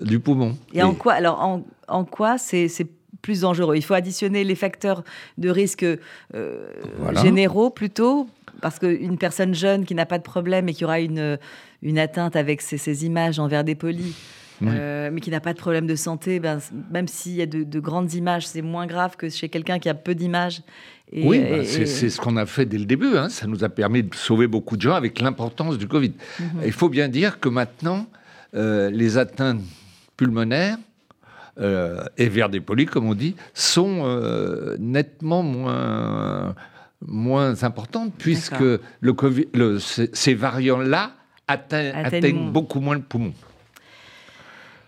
du 0.01 0.21
poumon. 0.21 0.57
Et, 0.73 0.83
en 0.83 0.95
quoi 0.95 1.15
Alors, 1.15 1.63
en, 1.89 2.05
quoi 2.05 2.39
c'est 2.39 2.69
plus 3.23 3.41
dangereux? 3.41 3.77
Il 3.77 3.83
faut 3.83 3.95
additionner 3.95 4.45
les 4.45 4.55
facteurs 4.55 5.05
de 5.39 5.51
risque 5.51 5.87
généraux 7.23 7.71
plutôt 7.71 8.29
parce 8.61 8.79
qu'une 8.79 9.19
personne 9.19 9.55
jeune 9.55 9.85
qui 9.85 9.95
n'a 9.95 10.07
pas 10.07 10.19
de 10.19 10.23
problème 10.23 10.69
et 10.69 10.75
qui 10.75 10.85
aura 10.85 11.01
une, 11.01 11.39
une 11.83 11.99
atteinte 11.99 12.37
avec 12.37 12.61
ces, 12.61 12.79
ces 12.79 13.05
images 13.05 13.39
en 13.39 13.49
verre 13.49 13.65
dépoli, 13.65 14.15
euh, 14.63 15.11
mais 15.13 15.21
qui 15.21 15.31
n'a 15.31 15.41
pas 15.41 15.53
de 15.53 15.59
problème 15.59 15.87
de 15.87 15.95
santé, 15.95 16.39
ben, 16.39 16.59
même 16.91 17.09
s'il 17.09 17.33
y 17.33 17.43
a 17.43 17.47
de, 17.47 17.81
grandes 17.81 18.13
images, 18.15 18.47
c'est 18.47 18.63
moins 18.63 18.87
grave 18.87 19.17
que 19.17 19.29
chez 19.29 19.49
quelqu'un 19.49 19.79
qui 19.79 19.89
a 19.89 19.95
peu 19.95 20.15
d'images. 20.15 20.63
oui, 21.13 21.41
bah, 21.41 21.65
c'est 21.65 21.87
ce 21.87 22.21
qu'on 22.21 22.37
a 22.37 22.47
fait 22.47 22.67
dès 22.67 22.79
le 22.79 22.85
début. 22.85 23.17
Hein. 23.17 23.29
Ça 23.29 23.47
nous 23.47 23.65
a 23.65 23.69
permis 23.69 24.03
de 24.03 24.15
sauver 24.15 24.47
beaucoup 24.47 24.77
de 24.77 24.83
gens 24.83 24.95
avec 24.95 25.21
l'importance 25.21 25.79
du 25.79 25.89
Covid. 25.89 26.13
Mhm. 26.39 26.47
Il 26.67 26.73
faut 26.73 26.89
bien 26.89 27.09
dire 27.09 27.41
que 27.41 27.49
maintenant, 27.49 28.07
euh, 28.55 28.91
les 28.91 29.17
atteintes 29.17 29.63
pulmonaires 30.21 30.77
euh, 31.59 32.05
et 32.19 32.29
vers 32.29 32.51
des 32.51 32.61
polis, 32.61 32.85
comme 32.91 33.07
on 33.07 33.15
dit, 33.15 33.35
sont 33.55 34.05
nettement 34.79 35.43
moins, 35.43 36.55
moins 37.07 37.65
importantes 37.65 38.13
puisque 38.19 38.61
le 39.01 39.13
COVID, 39.15 39.47
ces 40.13 40.35
variants-là 40.35 41.13
atteignent 41.49 42.53
beaucoup 42.53 42.81
moins 42.81 42.97
le 42.97 43.03
poumon. 43.03 43.33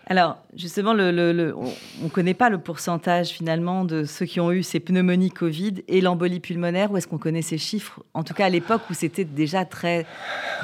Alors, 0.07 0.37
justement, 0.55 0.93
le, 0.93 1.53
on 1.55 2.03
ne 2.03 2.09
connaît 2.09 2.33
pas 2.33 2.49
le 2.49 2.57
pourcentage 2.57 3.29
finalement 3.29 3.85
de 3.85 4.03
ceux 4.03 4.25
qui 4.25 4.41
ont 4.41 4.51
eu 4.51 4.61
ces 4.61 4.81
pneumonies 4.81 5.31
Covid 5.31 5.75
et 5.87 6.01
l'embolie 6.01 6.41
pulmonaire. 6.41 6.91
Où 6.91 6.97
est-ce 6.97 7.07
qu'on 7.07 7.17
connaît 7.17 7.41
ces 7.41 7.57
chiffres? 7.57 8.03
En 8.13 8.23
tout 8.23 8.33
cas, 8.33 8.47
à 8.47 8.49
l'époque 8.49 8.81
où 8.89 8.93
c'était 8.93 9.23
déjà 9.23 9.63
très. 9.63 10.01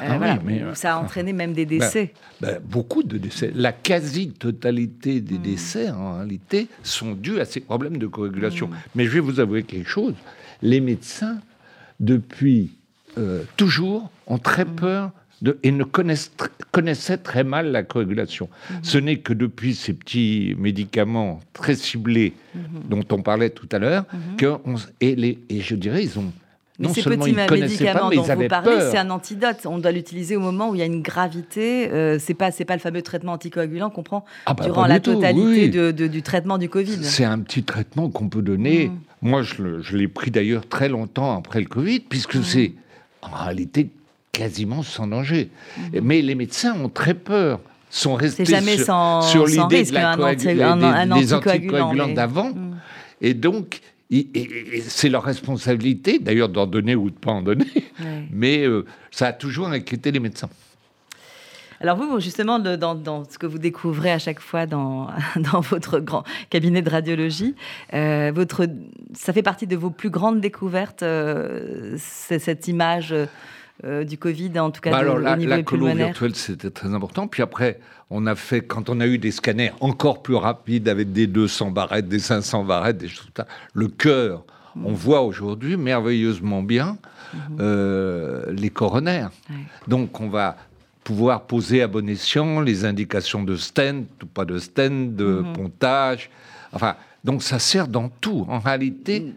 Euh, 0.02 0.06
ah 0.08 0.18
voilà, 0.18 0.38
où 0.70 0.74
ça 0.74 0.94
a 0.94 0.98
entraîné 0.98 1.32
même 1.32 1.54
des 1.54 1.64
ben, 1.66 1.78
décès. 1.78 2.12
Ben, 2.40 2.60
beaucoup 2.62 3.02
de 3.02 3.16
décès. 3.16 3.50
La 3.54 3.72
quasi-totalité 3.72 5.20
des 5.22 5.38
hmm. 5.38 5.42
décès, 5.42 5.90
en 5.90 6.16
réalité, 6.16 6.68
sont 6.82 7.12
dus 7.12 7.40
à 7.40 7.46
ces 7.46 7.60
problèmes 7.60 7.96
de 7.96 8.06
coagulation. 8.06 8.68
Hmm. 8.68 8.76
Mais 8.94 9.04
je 9.04 9.10
vais 9.10 9.20
vous 9.20 9.40
avouer 9.40 9.62
quelque 9.62 9.88
chose. 9.88 10.14
Les 10.60 10.80
médecins, 10.80 11.38
depuis 11.98 12.72
euh, 13.16 13.42
toujours, 13.56 14.10
ont 14.26 14.38
très 14.38 14.66
hmm. 14.66 14.76
peur 14.76 15.10
et 15.62 15.72
ne 15.72 15.84
connaissaient 15.84 17.18
très 17.18 17.44
mal 17.44 17.72
la 17.72 17.82
coagulation. 17.82 18.48
Mhm. 18.70 18.76
Ce 18.82 18.98
n'est 18.98 19.18
que 19.18 19.32
depuis 19.32 19.74
ces 19.74 19.92
petits 19.94 20.54
médicaments 20.58 21.40
très 21.52 21.74
ciblés 21.74 22.34
mhm. 22.54 22.62
dont 22.88 23.04
on 23.10 23.22
parlait 23.22 23.50
tout 23.50 23.68
à 23.72 23.78
l'heure, 23.78 24.04
mhm. 24.12 24.36
que 24.36 24.56
et, 25.00 25.16
les, 25.16 25.38
et 25.48 25.60
je 25.60 25.74
dirais, 25.74 26.04
ils 26.04 26.18
ont 26.18 26.32
mais 26.80 26.88
non 26.88 26.94
ces 26.94 27.02
petits 27.02 27.34
médicaments 27.34 28.08
pas, 28.08 28.16
dont 28.16 28.22
vous 28.22 28.48
parlez, 28.48 28.80
c'est 28.90 28.96
un 28.96 29.10
antidote. 29.10 29.66
On 29.66 29.78
doit 29.78 29.92
l'utiliser 29.92 30.36
au 30.36 30.40
moment 30.40 30.70
où 30.70 30.74
il 30.74 30.78
y 30.78 30.82
a 30.82 30.86
une 30.86 31.02
gravité. 31.02 31.90
Euh, 31.90 32.18
c'est 32.18 32.32
pas, 32.32 32.50
c'est 32.50 32.64
pas 32.64 32.72
le 32.74 32.80
fameux 32.80 33.02
traitement 33.02 33.32
anticoagulant 33.32 33.90
qu'on 33.90 34.02
prend 34.02 34.24
ah 34.46 34.54
bah, 34.54 34.64
durant 34.64 34.86
la 34.86 34.98
totalité 34.98 35.68
de, 35.68 36.06
du 36.06 36.22
traitement 36.22 36.56
du 36.56 36.70
Covid. 36.70 37.04
C'est 37.04 37.24
un 37.24 37.38
petit 37.40 37.64
traitement 37.64 38.08
qu'on 38.08 38.30
peut 38.30 38.40
donner. 38.40 38.90
Moi, 39.20 39.42
je, 39.42 39.82
je 39.82 39.96
l'ai 39.98 40.08
pris 40.08 40.30
d'ailleurs 40.30 40.66
très 40.66 40.88
longtemps 40.88 41.36
après 41.36 41.60
le 41.60 41.66
Covid, 41.66 42.00
puisque 42.00 42.42
c'est 42.42 42.72
en 43.20 43.44
réalité 43.44 43.90
quasiment 44.32 44.82
sans 44.82 45.06
danger. 45.06 45.50
Mhm. 45.76 46.00
Mais 46.02 46.22
les 46.22 46.34
médecins 46.34 46.74
ont 46.74 46.88
très 46.88 47.14
peur 47.14 47.60
sont 47.90 48.14
restés 48.14 48.44
jamais 48.44 48.76
sur, 48.76 48.86
sans, 48.86 49.22
sur 49.22 49.46
l'idée 49.46 49.82
de 49.82 49.92
la 49.92 50.34
des, 50.36 51.34
anticoagulants 51.34 52.08
d'avant. 52.08 52.52
Et 53.20 53.34
donc, 53.34 53.80
c'est 54.88 55.08
leur 55.08 55.24
responsabilité, 55.24 56.18
d'ailleurs, 56.18 56.48
d'en 56.48 56.66
donner 56.66 56.94
ou 56.94 57.10
de 57.10 57.14
ne 57.14 57.20
pas 57.20 57.32
en 57.32 57.42
donner. 57.42 57.66
Mais 58.30 58.64
euh, 58.64 58.84
ça 59.10 59.28
a 59.28 59.32
toujours 59.32 59.68
inquiété 59.68 60.10
les 60.12 60.20
médecins. 60.20 60.48
Alors 61.82 61.96
vous, 61.96 62.20
justement, 62.20 62.58
dans, 62.58 63.24
ce 63.24 63.38
que 63.38 63.46
vous 63.46 63.58
découvrez 63.58 64.12
à 64.12 64.18
chaque 64.18 64.40
fois 64.40 64.66
dans, 64.66 65.08
dans 65.36 65.60
votre 65.60 65.98
grand 65.98 66.24
cabinet 66.50 66.82
de 66.82 66.90
radiologie, 66.90 67.54
euh, 67.94 68.32
votre, 68.34 68.66
ça 69.14 69.32
fait 69.32 69.42
partie 69.42 69.66
de 69.66 69.76
vos 69.76 69.90
plus 69.90 70.10
grandes 70.10 70.40
découvertes, 70.40 71.02
euh, 71.02 71.96
cette 71.96 72.68
image 72.68 73.14
du 73.82 74.18
Covid, 74.18 74.58
en 74.58 74.70
tout 74.70 74.80
cas 74.80 74.90
bah 74.90 74.98
alors, 74.98 75.16
au 75.16 75.36
niveau 75.36 75.50
la 75.50 75.62
colo 75.62 75.86
virtuelle, 75.86 76.34
c'était 76.34 76.70
très 76.70 76.92
important. 76.92 77.28
Puis 77.28 77.42
après, 77.42 77.80
on 78.10 78.26
a 78.26 78.34
fait, 78.34 78.60
quand 78.60 78.90
on 78.90 79.00
a 79.00 79.06
eu 79.06 79.18
des 79.18 79.30
scanners 79.30 79.72
encore 79.80 80.22
plus 80.22 80.34
rapides, 80.34 80.88
avec 80.88 81.12
des 81.12 81.26
200 81.26 81.70
barrettes, 81.70 82.08
des 82.08 82.18
500 82.18 82.64
barrettes, 82.64 82.98
des 82.98 83.08
choses 83.08 83.30
le 83.72 83.88
cœur, 83.88 84.44
mm. 84.74 84.86
on 84.86 84.92
voit 84.92 85.22
aujourd'hui 85.22 85.76
merveilleusement 85.76 86.62
bien 86.62 86.98
mm-hmm. 87.34 88.50
les 88.50 88.70
coronaires. 88.70 89.30
Donc 89.88 90.20
on 90.20 90.28
va 90.28 90.56
pouvoir 91.04 91.42
poser 91.42 91.82
à 91.82 91.88
bon 91.88 92.08
escient 92.08 92.60
les 92.60 92.84
indications 92.84 93.42
de 93.42 93.56
stent 93.56 94.04
ou 94.22 94.26
pas 94.26 94.44
de 94.44 94.58
stent, 94.58 95.16
de 95.16 95.40
mm-hmm. 95.40 95.52
pontage. 95.52 96.30
Enfin, 96.72 96.96
donc 97.24 97.42
ça 97.42 97.58
sert 97.58 97.88
dans 97.88 98.08
tout. 98.08 98.46
En 98.48 98.58
réalité, 98.58 99.34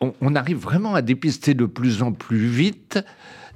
on, 0.00 0.34
arrive 0.34 0.58
vraiment 0.58 0.94
à 0.94 1.02
dépister 1.02 1.54
de 1.54 1.64
plus 1.64 2.02
en 2.02 2.12
plus 2.12 2.46
vite. 2.46 2.98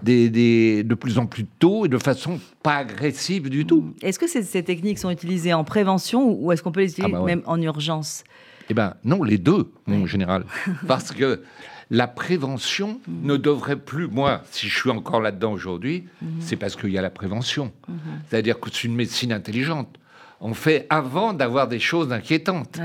Des, 0.02 0.82
de 0.82 0.94
plus 0.94 1.18
en 1.18 1.26
plus 1.26 1.44
tôt 1.44 1.84
et 1.84 1.88
de 1.88 1.98
façon 1.98 2.40
pas 2.62 2.76
agressive 2.76 3.50
du 3.50 3.66
tout. 3.66 3.94
Est-ce 4.02 4.18
que 4.18 4.26
ces, 4.26 4.62
techniques 4.62 4.98
sont 4.98 5.10
utilisées 5.10 5.52
en 5.52 5.64
prévention 5.64 6.32
ou 6.32 6.52
est-ce 6.52 6.62
qu'on 6.62 6.72
peut 6.72 6.80
les 6.80 6.92
utiliser 6.92 7.14
ah 7.14 7.18
bah 7.18 7.24
même 7.24 7.42
en 7.46 7.60
urgence? 7.60 8.24
Eh 8.68 8.74
bien 8.74 8.94
non, 9.04 9.22
les 9.22 9.38
deux, 9.38 9.72
en 9.88 10.06
général. 10.06 10.44
Parce 10.86 11.12
que 11.12 11.42
la 11.90 12.06
prévention 12.06 13.00
ne 13.08 13.36
devrait 13.36 13.76
plus, 13.76 14.06
moi, 14.06 14.42
si 14.50 14.68
je 14.68 14.78
suis 14.78 14.90
encore 14.90 15.20
là-dedans 15.20 15.52
aujourd'hui, 15.52 16.04
mm-hmm. 16.22 16.28
c'est 16.38 16.54
parce 16.54 16.76
qu'il 16.76 16.90
y 16.90 16.98
a 16.98 17.02
la 17.02 17.10
prévention. 17.10 17.72
Mm-hmm. 17.90 17.94
C'est-à-dire 18.28 18.60
que 18.60 18.70
c'est 18.72 18.84
une 18.84 18.94
médecine 18.94 19.32
intelligente. 19.32 19.98
On 20.40 20.54
fait 20.54 20.86
avant 20.88 21.32
d'avoir 21.32 21.68
des 21.68 21.80
choses 21.80 22.12
inquiétantes. 22.12 22.80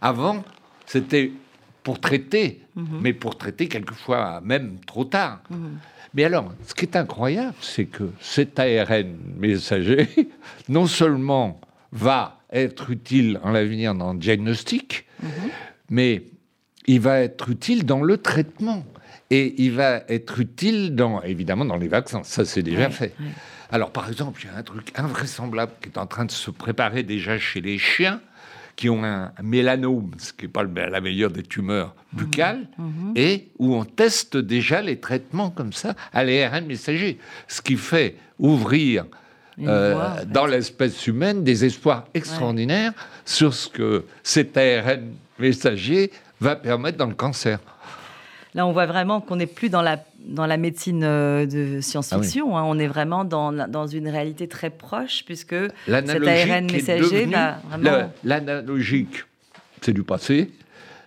Avant, 0.00 0.44
c'était 0.86 1.32
pour 1.82 2.00
traiter, 2.00 2.60
mhm. 2.76 3.00
mais 3.00 3.12
pour 3.12 3.36
traiter 3.36 3.68
quelquefois 3.68 4.40
même 4.44 4.78
trop 4.86 5.04
tard. 5.04 5.40
Mais 6.14 6.24
alors, 6.24 6.52
ce 6.66 6.74
qui 6.74 6.86
est 6.86 6.96
incroyable, 6.96 7.54
c'est 7.60 7.84
que 7.84 8.10
cet 8.20 8.58
ARN 8.58 9.16
messager, 9.38 10.08
non 10.68 10.86
seulement 10.86 11.60
va 11.92 12.40
être 12.52 12.90
utile 12.90 13.38
en 13.42 13.50
l'avenir 13.50 13.94
dans 13.94 14.12
le 14.12 14.18
diagnostic, 14.18 15.06
mhm. 15.22 15.30
mais 15.88 16.24
il 16.86 17.00
va 17.00 17.20
être 17.20 17.50
utile 17.50 17.84
dans 17.84 18.02
le 18.02 18.18
traitement. 18.18 18.84
Et 19.32 19.62
il 19.62 19.72
va 19.72 20.02
être 20.08 20.40
utile, 20.40 20.96
dans, 20.96 21.22
évidemment, 21.22 21.64
dans 21.64 21.76
les 21.76 21.86
vaccins. 21.86 22.24
Ça, 22.24 22.44
c'est 22.44 22.64
déjà 22.64 22.90
fait. 22.90 23.14
Alors, 23.70 23.92
par 23.92 24.08
exemple, 24.08 24.40
il 24.42 24.50
y 24.50 24.50
a 24.50 24.56
un 24.56 24.64
truc 24.64 24.90
invraisemblable 24.96 25.70
qui 25.80 25.88
est 25.88 25.98
en 25.98 26.06
train 26.06 26.24
de 26.24 26.32
se 26.32 26.50
préparer 26.50 27.04
déjà 27.04 27.38
chez 27.38 27.60
les 27.60 27.78
chiens 27.78 28.20
qui 28.80 28.88
ont 28.88 29.04
un 29.04 29.30
mélanome, 29.42 30.12
ce 30.16 30.32
qui 30.32 30.46
n'est 30.46 30.48
pas 30.48 30.64
la 30.64 31.02
meilleure 31.02 31.30
des 31.30 31.42
tumeurs 31.42 31.94
buccales, 32.14 32.66
mhm. 32.78 32.86
Mhm. 32.86 33.12
et 33.14 33.48
où 33.58 33.74
on 33.74 33.84
teste 33.84 34.38
déjà 34.38 34.80
les 34.80 34.98
traitements 34.98 35.50
comme 35.50 35.74
ça 35.74 35.94
à 36.14 36.24
l'ARN 36.24 36.64
messager, 36.64 37.18
ce 37.46 37.60
qui 37.60 37.76
fait 37.76 38.16
ouvrir 38.38 39.04
euh, 39.60 40.24
dans 40.24 40.46
l'espèce 40.46 41.06
humaine 41.06 41.44
des 41.44 41.66
espoirs 41.66 42.06
extraordinaires 42.14 42.94
sur 43.26 43.52
ce 43.52 43.68
que 43.68 44.06
cet 44.22 44.56
ARN 44.56 45.12
messager 45.38 46.10
va 46.40 46.56
permettre 46.56 46.96
dans 46.96 47.04
le 47.06 47.14
cancer. 47.14 47.58
Là, 48.54 48.66
on 48.66 48.72
voit 48.72 48.86
vraiment 48.86 49.20
qu'on 49.20 49.36
n'est 49.36 49.46
plus 49.46 49.68
dans 49.68 49.82
la, 49.82 50.02
dans 50.26 50.46
la 50.46 50.56
médecine 50.56 51.02
euh, 51.04 51.46
de 51.46 51.80
science-fiction. 51.80 52.56
Ah 52.56 52.60
hein. 52.60 52.64
On 52.66 52.78
est 52.78 52.86
vraiment 52.86 53.24
dans, 53.24 53.52
dans 53.68 53.86
une 53.86 54.08
réalité 54.08 54.48
très 54.48 54.70
proche, 54.70 55.24
puisque 55.24 55.56
cet 55.86 56.10
ARN 56.26 56.70
messager 56.70 57.26
va 57.26 57.58
vraiment... 57.68 58.12
L'analogique, 58.24 59.24
c'est 59.80 59.92
du 59.92 60.02
passé. 60.02 60.50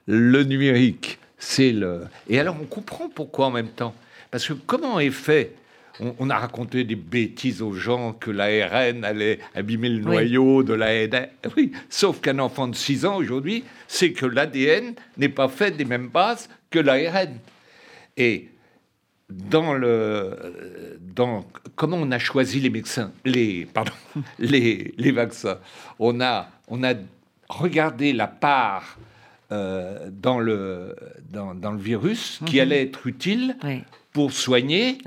Le 0.08 0.43
numérique, 0.43 1.19
c'est 1.38 1.71
le... 1.71 2.02
Et 2.30 2.39
alors, 2.39 2.58
on 2.62 2.65
comprend 2.65 3.10
pourquoi 3.10 3.47
en 3.47 3.52
même 3.52 3.69
temps. 3.69 3.93
Parce 4.32 4.47
que 4.47 4.54
comment 4.54 4.99
est 4.99 5.12
fait 5.12 5.56
on, 5.99 6.30
a 6.32 6.39
raconté 6.39 6.84
des 6.84 6.95
bêtises 6.95 7.62
aux 7.62 7.73
gens 7.73 8.13
que 8.13 8.32
l'ARN 8.32 9.04
allait 9.04 9.38
abîmer 9.54 9.89
le 9.89 9.99
noyau 9.99 10.63
de 10.63 10.73
l'ADN. 10.73 11.28
Oui, 11.56 11.71
sauf 11.88 12.19
qu'un 12.19 12.39
enfant 12.39 12.67
de 12.67 12.76
6 12.76 13.06
ans 13.06 13.17
aujourd'hui, 13.17 13.63
c'est 13.88 14.12
que 14.12 14.26
l'ADN 14.26 14.95
n'est 15.17 15.30
pas 15.30 15.47
fait 15.47 15.69
des 15.71 15.86
mêmes 15.86 16.08
bases 16.08 16.49
que 16.71 16.80
l'ARN. 16.80 17.38
Et 18.17 18.49
dans 19.50 19.74
le, 19.74 20.98
dans 21.15 21.46
comment 21.76 21.98
on 21.98 22.12
a 22.12 22.19
choisi 22.19 22.60
les 22.60 22.69
médecins, 22.69 23.12
les, 23.26 23.65
pardon, 23.65 23.91
les, 24.39 24.93
les 24.98 25.12
vaccins, 25.12 25.58
on 26.00 26.22
a, 26.22 26.50
on 26.67 26.84
a 26.84 26.93
regardé 27.50 28.13
la 28.13 28.28
part 28.28 28.98
euh, 29.52 30.10
dans, 30.12 30.39
le, 30.39 30.96
dans, 31.30 31.54
dans, 31.54 31.72
le 31.72 31.80
virus 31.80 32.39
qui 32.46 32.56
mhm. 32.56 32.62
allait 32.62 32.84
être 32.84 33.08
utile 33.08 33.56
pour 34.12 34.32
soigner 34.32 34.98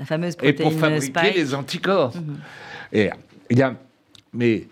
et 0.43 0.53
pour 0.53 0.73
fabriquer 0.73 1.31
les 1.35 1.53
anticorps. 1.53 2.15
Mhm. 2.15 2.37
Et 2.93 3.09
il 3.49 3.57
y 3.57 3.61
a, 3.61 3.75
mais 4.33 4.67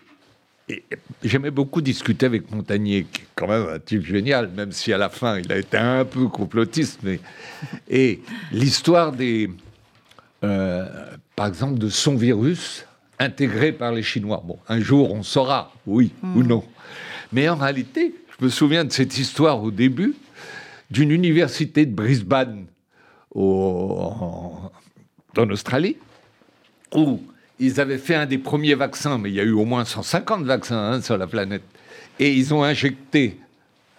J'aimais 1.23 1.51
beaucoup 1.51 1.81
discuter 1.81 2.25
avec 2.25 2.51
Montagnier, 2.51 3.05
qui 3.11 3.21
est 3.21 3.27
quand 3.35 3.47
même 3.47 3.67
un 3.69 3.79
type 3.79 4.03
génial, 4.03 4.49
même 4.49 4.71
si 4.71 4.91
à 4.91 4.97
la 4.97 5.09
fin 5.09 5.37
il 5.37 5.51
a 5.51 5.57
été 5.57 5.77
un 5.77 6.05
peu 6.05 6.27
complotiste. 6.27 7.01
Mais... 7.03 7.19
Et 7.89 8.21
l'histoire 8.51 9.11
des. 9.11 9.49
Euh, 10.43 10.87
par 11.35 11.47
exemple, 11.47 11.77
de 11.77 11.89
son 11.89 12.15
virus 12.15 12.85
intégré 13.19 13.71
par 13.71 13.91
les 13.91 14.03
Chinois. 14.03 14.43
Bon, 14.45 14.57
un 14.67 14.79
jour 14.79 15.13
on 15.13 15.23
saura, 15.23 15.71
oui 15.85 16.11
ou 16.23 16.39
hmm. 16.39 16.47
non. 16.47 16.63
Mais 17.31 17.47
en 17.49 17.55
réalité, 17.55 18.15
je 18.37 18.45
me 18.45 18.49
souviens 18.49 18.85
de 18.85 18.91
cette 18.91 19.17
histoire 19.17 19.61
au 19.61 19.71
début 19.71 20.15
d'une 20.91 21.11
université 21.11 21.85
de 21.85 21.93
Brisbane 21.93 22.65
au, 23.33 24.11
en 25.37 25.49
Australie, 25.49 25.97
où 26.93 27.21
ils 27.59 27.79
avaient 27.79 27.97
fait 27.97 28.15
un 28.15 28.25
des 28.25 28.37
premiers 28.37 28.75
vaccins, 28.75 29.17
mais 29.17 29.29
il 29.29 29.35
y 29.35 29.39
a 29.39 29.43
eu 29.43 29.51
au 29.51 29.65
moins 29.65 29.85
150 29.85 30.43
vaccins 30.43 30.77
hein, 30.77 31.01
sur 31.01 31.17
la 31.17 31.27
planète. 31.27 31.63
Et 32.19 32.33
ils 32.33 32.53
ont 32.53 32.63
injecté 32.63 33.39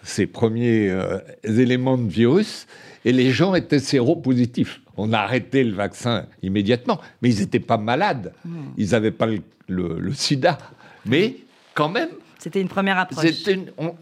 ces 0.03 0.25
premiers 0.25 0.89
euh, 0.89 1.19
éléments 1.43 1.97
de 1.97 2.09
virus, 2.09 2.67
et 3.03 3.11
les 3.11 3.31
gens 3.31 3.55
étaient 3.55 3.79
séropositifs. 3.79 4.81
On 4.95 5.13
a 5.13 5.19
arrêté 5.19 5.63
le 5.63 5.73
vaccin 5.73 6.25
immédiatement, 6.41 6.99
mais 7.21 7.29
ils 7.29 7.39
n'étaient 7.39 7.59
pas 7.59 7.77
malades. 7.77 8.33
Hmm. 8.45 8.69
Ils 8.77 8.91
n'avaient 8.91 9.11
pas 9.11 9.27
le, 9.67 10.13
sida. 10.13 10.57
Mais 11.05 11.37
quand 11.73 11.89
même. 11.89 12.09
C'était 12.39 12.61
une 12.61 12.67
première 12.67 12.97
approche. 12.97 13.25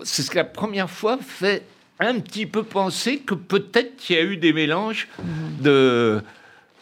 C'est 0.04 0.22
ce 0.22 0.30
que 0.30 0.36
la 0.36 0.44
première 0.44 0.90
fois 0.90 1.18
fait 1.18 1.64
un 2.00 2.20
petit 2.20 2.46
peu 2.46 2.64
penser 2.64 3.20
que 3.20 3.34
peut-être 3.34 4.10
il 4.10 4.16
y 4.16 4.20
a 4.20 4.24
eu 4.24 4.38
des 4.38 4.54
mélanges 4.54 5.08
hmm. 5.18 5.64
de 5.64 6.22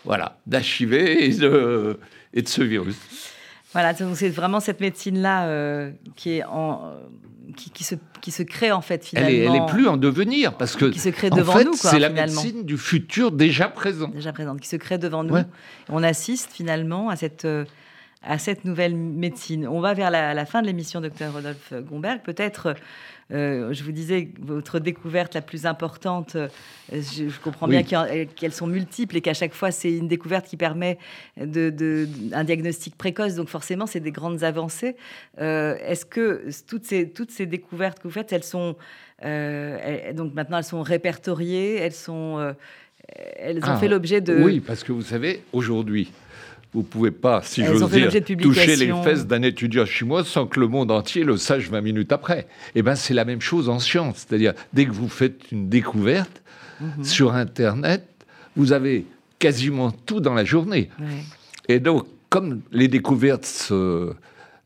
voilà, 0.05 0.37
d'HIV 0.47 0.93
et 0.93 1.29
de, 1.29 1.97
et 2.33 2.41
de 2.41 2.47
ce 2.47 2.61
virus. 2.61 2.97
Voilà, 3.73 3.93
donc 3.93 4.15
c'est 4.15 4.29
vraiment 4.29 4.59
cette 4.59 4.79
médecine-là 4.79 5.47
euh, 5.47 5.91
qui 6.15 6.37
est 6.37 6.43
en, 6.43 6.85
euh, 6.85 7.51
qui, 7.55 7.83
se, 7.83 7.95
qui 8.21 8.31
se 8.31 8.43
crée 8.43 8.71
en 8.71 8.81
fait 8.81 9.03
finalement. 9.03 9.29
Elle 9.29 9.55
est, 9.55 9.65
plus 9.65 9.87
en 9.87 9.97
devenir 9.97 10.55
parce 10.57 10.75
que 10.75 10.85
qui 10.85 10.99
se 10.99 11.09
crée 11.09 11.31
devant 11.31 11.63
nous. 11.63 11.73
C'est 11.73 11.99
la 11.99 12.09
médecine 12.09 12.63
du 12.63 12.77
futur 12.77 13.31
déjà 13.31 13.67
présent. 13.67 14.09
Déjà 14.09 14.31
présente, 14.31 14.61
qui 14.61 14.67
se 14.67 14.75
crée 14.75 14.99
devant 14.99 15.23
nous. 15.23 15.37
On 15.89 16.03
assiste 16.03 16.51
finalement 16.51 17.09
à 17.09 17.15
cette 17.15 17.45
euh, 17.45 17.65
à 18.25 18.37
cette 18.37 18.63
nouvelle 18.63 18.95
médecine. 18.95 19.67
On 19.67 19.81
va 19.81 19.93
vers 19.93 20.09
la, 20.09 20.33
la 20.33 20.45
fin 20.45 20.61
de 20.61 20.67
l'émission, 20.67 21.01
docteur 21.01 21.33
Rodolphe 21.33 21.73
Gomberg. 21.73 22.21
Peut-être 22.23 22.73
euh, 23.33 23.73
je 23.73 23.83
vous 23.83 23.91
disais, 23.91 24.29
votre 24.39 24.79
découverte 24.79 25.33
la 25.33 25.41
plus 25.41 25.65
importante, 25.65 26.35
euh, 26.35 26.47
je, 26.91 27.39
comprends 27.43 27.67
bien 27.67 27.83
qu'elles 27.83 28.53
sont 28.53 28.67
multiples 28.67 29.17
et 29.17 29.21
qu'à 29.21 29.33
chaque 29.33 29.53
fois, 29.53 29.71
c'est 29.71 29.91
une 29.91 30.07
découverte 30.07 30.45
qui 30.45 30.57
permet 30.57 30.99
de, 31.37 32.07
un 32.33 32.43
diagnostic 32.43 32.95
précoce. 32.95 33.35
Donc 33.35 33.49
forcément, 33.49 33.87
c'est 33.87 33.99
des 33.99 34.11
grandes 34.11 34.43
avancées. 34.43 34.95
Euh, 35.39 35.77
est-ce 35.85 36.05
que 36.05 36.45
toutes 36.67 36.85
ces, 36.85 37.09
toutes 37.09 37.31
ces 37.31 37.45
découvertes 37.45 37.99
que 37.99 38.03
vous 38.03 38.13
faites, 38.13 38.31
elles 38.31 38.43
sont... 38.43 38.75
donc 39.21 40.33
maintenant, 40.33 40.57
elles 40.57 40.63
sont 40.63 40.83
répertoriées, 40.83 41.77
elles, 41.77 41.93
sont, 41.93 42.53
elles 43.07 43.57
ont 43.57 43.61
ah, 43.63 43.77
fait 43.77 43.87
l'objet 43.87 44.21
de... 44.21 44.35
Oui, 44.43 44.59
parce 44.59 44.83
que 44.83 44.91
vous 44.91 45.01
savez, 45.01 45.41
aujourd'hui, 45.53 46.11
vous 46.73 46.83
pouvez 46.83 47.11
pas, 47.11 47.41
si 47.43 47.63
j'ose 47.63 47.89
dire, 47.91 48.09
toucher 48.41 48.75
les 48.75 48.91
fesses 49.03 49.27
d'un 49.27 49.43
étudiant 49.43 49.85
chinois 49.85 50.23
sans 50.23 50.47
que 50.47 50.59
le 50.59 50.67
monde 50.67 50.91
entier 50.91 51.23
le 51.23 51.37
sache 51.37 51.69
20 51.69 51.81
minutes 51.81 52.11
après. 52.11 52.47
Eh 52.75 52.81
bien, 52.81 52.95
c'est 52.95 53.13
la 53.13 53.25
même 53.25 53.41
chose 53.41 53.69
en 53.69 53.79
science. 53.79 54.25
C'est-à-dire, 54.27 54.53
dès 54.73 54.85
que 54.85 54.91
vous 54.91 55.09
faites 55.09 55.51
une 55.51 55.69
découverte 55.69 56.41
mhm. 56.81 57.03
sur 57.03 57.33
Internet, 57.33 58.05
vous 58.55 58.73
avez 58.73 59.05
quasiment 59.37 59.91
tout 59.91 60.19
dans 60.19 60.33
la 60.33 60.45
journée. 60.45 60.89
Et 61.67 61.79
donc, 61.79 62.07
comme 62.29 62.61
les 62.71 62.87
découvertes 62.87 63.71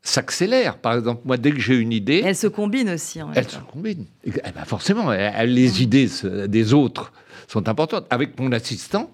s'accélèrent. 0.08 0.78
Par 0.78 0.93
exemple, 0.93 1.22
moi, 1.26 1.38
dès 1.38 1.51
que 1.51 1.60
j'ai 1.60 1.76
une 1.76 1.91
idée... 1.91 2.22
Elles 2.24 2.36
se 2.36 2.47
combinent 2.47 2.89
aussi. 2.89 3.22
En 3.22 3.34
elles 3.34 3.49
se 3.49 3.58
combinent. 3.60 4.05
Eh 4.26 4.32
ben 4.32 4.66
forcément, 4.66 5.12
les 5.12 5.84
idées 5.84 6.10
des 6.47 6.74
autres 6.74 7.12
sont 7.47 7.68
importantes. 7.68 8.05
Avec 8.10 8.39
mon 8.39 8.51
assistant, 8.51 9.12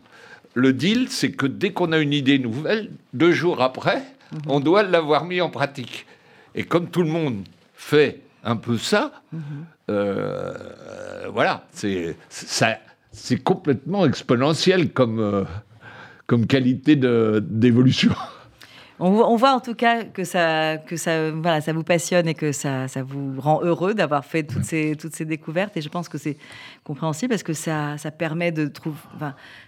le 0.54 0.74
deal, 0.74 1.08
c'est 1.10 1.32
que 1.32 1.46
dès 1.48 1.72
qu'on 1.72 1.92
a 1.92 1.98
une 1.98 2.14
idée 2.14 2.40
nouvelle, 2.40 2.92
deux 3.14 3.32
jours 3.32 3.62
après, 3.62 4.04
mhm. 4.32 4.40
on 4.48 4.60
doit 4.60 4.84
l'avoir 4.84 5.26
mis 5.26 5.42
en 5.42 5.50
pratique. 5.50 6.06
Et 6.56 6.64
comme 6.64 6.90
tout 6.90 7.02
le 7.02 7.10
monde 7.10 7.44
fait 7.74 8.22
un 8.44 8.56
peu 8.56 8.78
ça, 8.78 9.12
mhm. 9.32 9.42
euh, 9.90 10.54
voilà, 11.34 11.66
c'est 11.72 13.44
complètement 13.44 14.06
exponentiel 14.06 14.92
comme, 14.92 15.20
euh, 15.20 15.44
comme 16.28 16.46
qualité 16.46 16.96
d'évolution. 16.96 18.14
On, 19.06 19.36
voit 19.36 19.52
en 19.52 19.60
tout 19.60 19.76
cas 19.76 20.06
que 20.06 20.24
ça, 20.24 20.78
que 20.78 20.96
ça, 20.96 21.32
voilà, 21.32 21.60
ça 21.60 21.74
vous 21.74 21.84
passionne 21.84 22.26
et 22.30 22.34
que 22.34 22.54
ça, 22.54 22.88
ça 22.88 23.04
vous 23.04 23.40
rend 23.40 23.62
heureux 23.62 23.94
d'avoir 23.94 24.24
fait 24.24 24.44
toutes 24.44 24.64
ces, 24.64 24.96
toutes 24.96 25.14
ces 25.14 25.26
découvertes. 25.26 25.76
Et 25.76 25.82
je 25.82 25.90
pense 25.90 26.08
que 26.08 26.18
c'est 26.18 26.38
compréhensible 26.86 27.32
parce 27.32 27.44
que 27.44 27.52
ça, 27.52 27.98
ça 27.98 28.12
permet 28.12 28.54
de 28.54 28.66
trouver, 28.68 28.96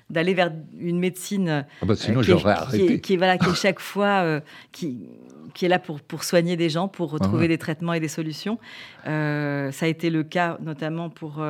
d'aller 0.10 0.34
vers 0.34 0.54
une 0.80 1.00
médecine 1.00 1.66
ah 1.82 1.86
bah 1.86 1.96
sinon, 1.98 2.22
euh, 2.22 2.24
qui, 2.24 2.32
est, 2.78 3.02
qui, 3.02 3.14
est, 3.16 3.18
voilà, 3.18 3.38
qui 3.38 3.50
est 3.50 3.56
chaque 3.56 3.82
fois 3.82 4.24
euh, 4.24 4.40
qui, 4.72 5.10
qui 5.54 5.66
est 5.66 5.70
là 5.70 5.80
pour, 5.80 6.00
pour 6.00 6.24
soigner 6.24 6.56
des 6.56 6.70
gens, 6.70 6.88
pour 6.88 7.12
retrouver 7.12 7.46
ah 7.46 7.50
des 7.50 7.58
traitements 7.58 7.94
et 7.94 8.00
des 8.00 8.08
solutions. 8.08 8.58
Euh, 9.06 9.70
ça 9.72 9.86
a 9.86 9.90
été 9.90 10.10
le 10.10 10.24
cas 10.24 10.58
notamment 10.62 11.10
pour 11.10 11.44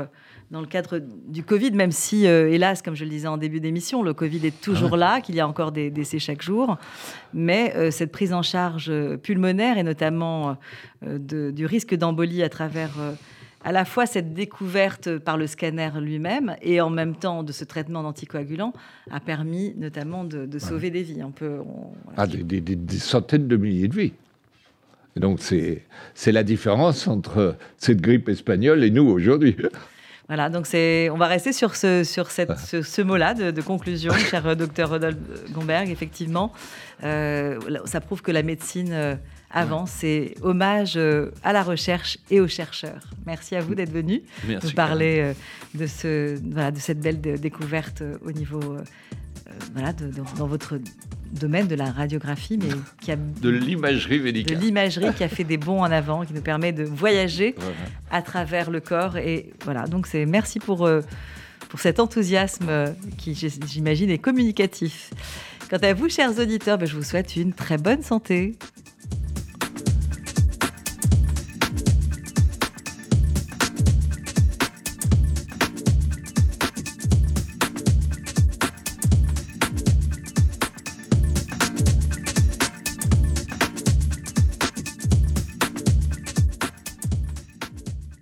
dans 0.51 0.61
le 0.61 0.67
cadre 0.67 0.99
du 0.99 1.43
Covid, 1.43 1.71
même 1.71 1.91
si, 1.91 2.27
euh, 2.27 2.51
hélas, 2.51 2.81
comme 2.81 2.95
je 2.95 3.03
le 3.03 3.09
disais 3.09 3.27
en 3.27 3.37
début 3.37 3.59
d'émission, 3.59 4.03
le 4.03 4.13
Covid 4.13 4.45
est 4.45 4.61
toujours 4.61 4.93
ah 4.93 4.97
là, 4.97 5.21
qu'il 5.21 5.35
y 5.35 5.39
a 5.39 5.47
encore 5.47 5.71
des 5.71 5.89
décès 5.89 6.19
chaque 6.19 6.41
jour. 6.41 6.77
Mais 7.33 7.73
euh, 7.75 7.91
cette 7.91 8.11
prise 8.11 8.31
en 8.31 8.43
charge 8.43 8.89
euh, 8.89 9.17
pulmonaire 9.17 9.77
et 9.77 9.83
notamment 9.83 10.57
du 11.01 11.65
risque 11.65 11.93
d'embolie 11.93 12.41
à 12.41 12.49
travers 12.49 12.91
à 13.63 13.71
la 13.71 13.85
fois 13.85 14.07
cette 14.07 14.33
découverte 14.33 15.17
par 15.19 15.37
le 15.37 15.45
scanner 15.45 15.89
lui-même 15.99 16.55
et 16.63 16.81
en 16.81 16.89
même 16.89 17.15
temps 17.15 17.43
de 17.43 17.51
ce 17.51 17.63
traitement 17.63 18.01
d'anticoagulant 18.01 18.73
a 19.11 19.19
permis 19.19 19.73
notamment 19.77 20.23
de, 20.23 20.57
sauver 20.57 20.89
des 20.89 21.03
vies. 21.03 21.21
On 21.23 21.31
peut, 21.31 21.59
ah, 22.17 22.25
des, 22.25 22.61
des, 22.61 22.97
centaines 22.97 23.47
de 23.47 23.55
milliers 23.55 23.87
de 23.87 23.95
vies. 23.95 24.13
Et 25.15 25.19
donc 25.19 25.39
c'est 25.41 26.31
la 26.31 26.43
différence 26.43 27.07
entre 27.07 27.55
cette 27.77 28.01
grippe 28.01 28.29
espagnole 28.29 28.83
et 28.83 28.89
nous 28.89 29.07
aujourd'hui. 29.07 29.55
Voilà, 30.27 30.49
donc 30.49 30.65
c'est, 30.65 31.09
on 31.11 31.17
va 31.17 31.27
rester 31.27 31.53
sur 31.53 31.75
ce, 31.75 32.03
sur 32.03 32.31
cette, 32.31 32.57
ce, 32.57 33.01
mot-là 33.01 33.35
de, 33.35 33.61
conclusion, 33.61 34.11
cher 34.31 34.47
euh, 34.47 34.55
docteur 34.55 34.89
Rodolphe 34.89 35.17
Gomberg. 35.51 35.89
Effectivement, 35.89 36.51
euh, 37.03 37.59
ça 37.85 38.01
prouve 38.01 38.23
que 38.23 38.31
la 38.31 38.41
médecine 38.41 38.91
euh, 38.91 39.15
avance. 39.51 40.03
Et 40.03 40.35
hommage 40.41 40.97
à 41.43 41.53
la 41.53 41.63
recherche 41.63 42.17
et 42.31 42.41
aux 42.41 42.47
chercheurs. 42.47 43.09
Merci 43.25 43.55
à 43.55 43.61
vous 43.61 43.75
d'être 43.75 43.91
venu 43.91 44.23
nous 44.47 44.71
parler 44.71 45.33
de, 45.75 45.85
ce, 45.87 46.37
de 46.39 46.79
cette 46.79 46.99
belle 46.99 47.21
découverte 47.21 48.03
au 48.25 48.31
niveau 48.31 48.77
voilà, 49.73 49.93
dans 49.93 50.47
votre 50.47 50.79
domaine 51.31 51.67
de 51.67 51.75
la 51.75 51.91
radiographie, 51.91 52.57
mais 52.57 52.69
qui 53.01 53.11
a 53.11 53.15
de 53.15 53.49
l'imagerie 53.49 54.19
médicale, 54.19 54.57
de 54.57 54.63
l'imagerie 54.63 55.13
qui 55.13 55.23
a 55.23 55.29
fait 55.29 55.43
des 55.43 55.57
bons 55.57 55.81
en 55.81 55.91
avant, 55.91 56.25
qui 56.25 56.33
nous 56.33 56.41
permet 56.41 56.71
de 56.71 56.83
voyager 56.83 57.55
à 58.11 58.21
travers 58.21 58.71
le 58.71 58.79
corps. 58.79 59.17
Et 59.17 59.51
voilà, 59.63 59.85
donc 59.87 60.07
c'est 60.07 60.25
merci 60.25 60.59
pour 60.59 60.85
euh, 60.85 61.01
pour 61.69 61.79
cet 61.79 61.99
enthousiasme 61.99 62.67
euh, 62.69 62.87
qui, 63.17 63.35
j'imagine, 63.35 64.09
est 64.09 64.17
communicatif. 64.17 65.11
Quant 65.69 65.77
à 65.77 65.93
vous, 65.93 66.09
chers 66.09 66.37
auditeurs, 66.39 66.77
ben, 66.77 66.87
je 66.87 66.95
vous 66.95 67.03
souhaite 67.03 67.35
une 67.35 67.53
très 67.53 67.77
bonne 67.77 68.01
santé. 68.01 68.55